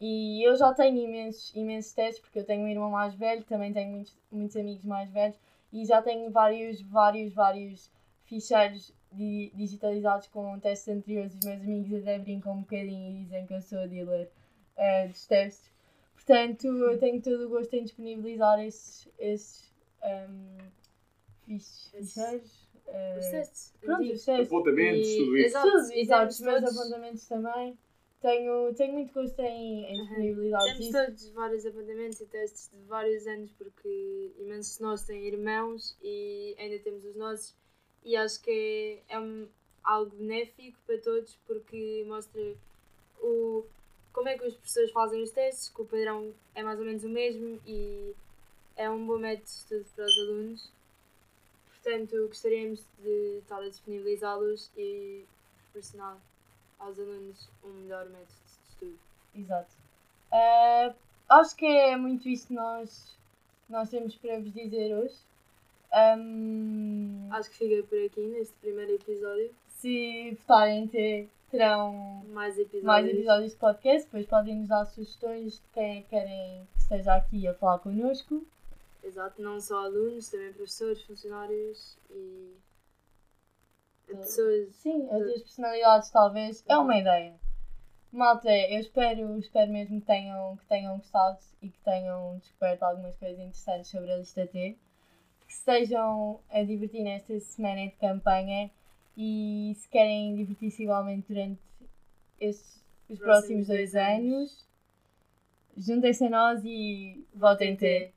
E 0.00 0.46
eu 0.46 0.56
já 0.56 0.72
tenho 0.72 0.96
imensos, 0.96 1.54
imensos 1.54 1.92
testes, 1.92 2.20
porque 2.20 2.38
eu 2.38 2.44
tenho 2.44 2.62
um 2.62 2.68
irmão 2.68 2.90
mais 2.90 3.14
velho, 3.14 3.42
também 3.44 3.72
tenho 3.72 3.90
muitos, 3.90 4.16
muitos 4.30 4.56
amigos 4.56 4.84
mais 4.84 5.10
velhos, 5.10 5.36
e 5.72 5.84
já 5.84 6.00
tenho 6.00 6.30
vários, 6.30 6.80
vários, 6.82 7.32
vários 7.32 7.90
ficheiros 8.24 8.92
di 9.12 9.50
digitalizados 9.54 10.28
com 10.28 10.58
testes 10.60 10.88
anteriores. 10.88 11.34
Os 11.34 11.44
meus 11.44 11.62
amigos 11.62 12.02
até 12.02 12.18
brincam 12.18 12.52
um 12.52 12.60
bocadinho 12.60 13.10
e 13.10 13.24
dizem 13.24 13.46
que 13.46 13.54
eu 13.54 13.60
sou 13.60 13.80
a 13.80 13.86
dealer 13.86 14.30
uh, 14.76 15.08
dos 15.08 15.26
testes. 15.26 15.70
Portanto, 16.14 16.66
eu 16.66 16.98
tenho 16.98 17.22
todo 17.22 17.46
o 17.46 17.48
gosto 17.48 17.74
em 17.74 17.84
disponibilizar 17.84 18.60
esses, 18.60 19.08
esses 19.18 19.72
um, 20.02 20.58
ficheiros. 21.46 22.68
Uh, 22.86 23.18
os 23.18 23.26
testes. 23.26 23.74
Pronto, 23.80 24.02
os 24.02 24.24
testes. 24.24 24.46
Apontamentos, 24.46 25.16
tudo 25.16 25.36
isso. 25.36 25.92
Exato. 25.94 26.28
Os 26.28 26.40
meus 26.40 26.64
apontamentos 26.64 27.26
também. 27.26 27.78
Tenho, 28.20 28.74
tenho 28.74 28.94
muito 28.94 29.12
gosto 29.12 29.38
em, 29.40 29.84
em 29.84 30.00
disponibilizar 30.00 30.64
Temos 30.64 30.80
isso. 30.80 30.92
todos 30.92 31.28
vários 31.30 31.66
apontamentos 31.66 32.20
e 32.20 32.26
testes 32.26 32.70
de 32.72 32.82
vários 32.88 33.26
anos, 33.28 33.52
porque 33.52 34.32
imensos 34.38 34.76
de 34.76 34.82
nós 34.82 35.04
têm 35.04 35.24
irmãos 35.24 35.96
e 36.02 36.56
ainda 36.58 36.78
temos 36.80 37.04
os 37.04 37.14
nossos. 37.14 37.54
E 38.04 38.16
acho 38.16 38.40
que 38.42 39.02
é, 39.08 39.14
é 39.14 39.20
um, 39.20 39.46
algo 39.84 40.16
benéfico 40.16 40.76
para 40.84 40.98
todos, 40.98 41.38
porque 41.46 42.04
mostra 42.08 42.56
o, 43.20 43.64
como 44.12 44.28
é 44.28 44.36
que 44.36 44.46
os 44.46 44.54
professores 44.54 44.90
fazem 44.90 45.22
os 45.22 45.30
testes, 45.30 45.68
que 45.68 45.80
o 45.80 45.84
padrão 45.84 46.34
é 46.56 46.62
mais 46.64 46.80
ou 46.80 46.84
menos 46.84 47.04
o 47.04 47.08
mesmo 47.08 47.60
e 47.64 48.14
é 48.76 48.90
um 48.90 49.06
bom 49.06 49.18
método 49.18 49.44
de 49.44 49.50
estudo 49.50 49.86
para 49.94 50.04
os 50.04 50.18
alunos. 50.18 50.72
Portanto, 51.68 52.26
gostaríamos 52.26 52.84
de 53.00 53.38
estar 53.38 53.58
a 53.58 53.68
disponibilizá-los 53.68 54.72
e 54.76 55.24
proporcionar 55.62 56.18
aos 56.78 56.98
alunos 56.98 57.48
um 57.64 57.68
melhor 57.68 58.06
método 58.06 58.28
de 58.44 58.70
estudo. 58.70 58.98
Exato. 59.34 59.70
Uh, 60.32 60.94
acho 61.28 61.56
que 61.56 61.66
é 61.66 61.96
muito 61.96 62.28
isso 62.28 62.48
que 62.48 62.54
nós, 62.54 63.16
nós 63.68 63.90
temos 63.90 64.14
para 64.16 64.38
vos 64.38 64.52
dizer 64.52 64.94
hoje. 64.94 65.16
Um, 65.92 67.28
acho 67.30 67.50
que 67.50 67.56
fica 67.56 67.86
por 67.86 67.98
aqui 68.04 68.20
neste 68.26 68.54
primeiro 68.54 68.92
episódio. 68.92 69.54
Se 69.68 70.36
votarem 70.40 70.86
ter, 70.88 71.28
terão 71.50 72.24
mais 72.28 72.58
episódios. 72.58 72.84
mais 72.84 73.06
episódios 73.06 73.52
de 73.52 73.58
podcast, 73.58 74.04
depois 74.04 74.26
podem 74.26 74.56
nos 74.56 74.68
dar 74.68 74.84
sugestões 74.86 75.54
de 75.54 75.62
quem 75.72 76.02
querem 76.04 76.66
que 76.72 76.78
esteja 76.80 77.14
aqui 77.14 77.46
a 77.46 77.54
falar 77.54 77.78
connosco. 77.78 78.44
Exato, 79.02 79.40
não 79.40 79.60
só 79.60 79.86
alunos, 79.86 80.28
também 80.28 80.52
professores, 80.52 81.02
funcionários 81.02 81.96
e 82.10 82.52
pessoas. 84.16 84.74
Sim, 84.76 85.06
outras 85.10 85.42
personalidades 85.42 86.10
talvez. 86.10 86.64
É 86.68 86.76
uma 86.76 86.96
ideia. 86.96 87.34
Malta, 88.10 88.50
eu 88.50 88.80
espero, 88.80 89.38
espero 89.38 89.70
mesmo 89.70 90.00
que 90.00 90.06
tenham, 90.06 90.56
que 90.56 90.64
tenham 90.66 90.96
gostado 90.96 91.38
e 91.60 91.68
que 91.68 91.78
tenham 91.80 92.38
descoberto 92.38 92.82
algumas 92.82 93.14
coisas 93.16 93.38
interessantes 93.38 93.90
sobre 93.90 94.12
a 94.12 94.16
lista 94.16 94.46
T. 94.46 94.76
Que 95.46 95.52
estejam 95.52 96.40
a 96.50 96.62
divertir 96.62 97.02
nesta 97.02 97.38
semana 97.40 97.86
de 97.86 97.96
campanha 97.96 98.70
e 99.16 99.74
se 99.76 99.88
querem 99.88 100.36
divertir-se 100.36 100.82
igualmente 100.82 101.26
durante 101.28 101.60
estes, 102.40 102.84
os 103.08 103.18
próximos, 103.18 103.66
próximos 103.66 103.66
dois 103.66 103.94
anos, 103.94 104.68
juntem-se 105.76 106.24
a 106.24 106.30
nós 106.30 106.62
e 106.64 107.26
votem 107.34 107.76
T. 107.76 108.12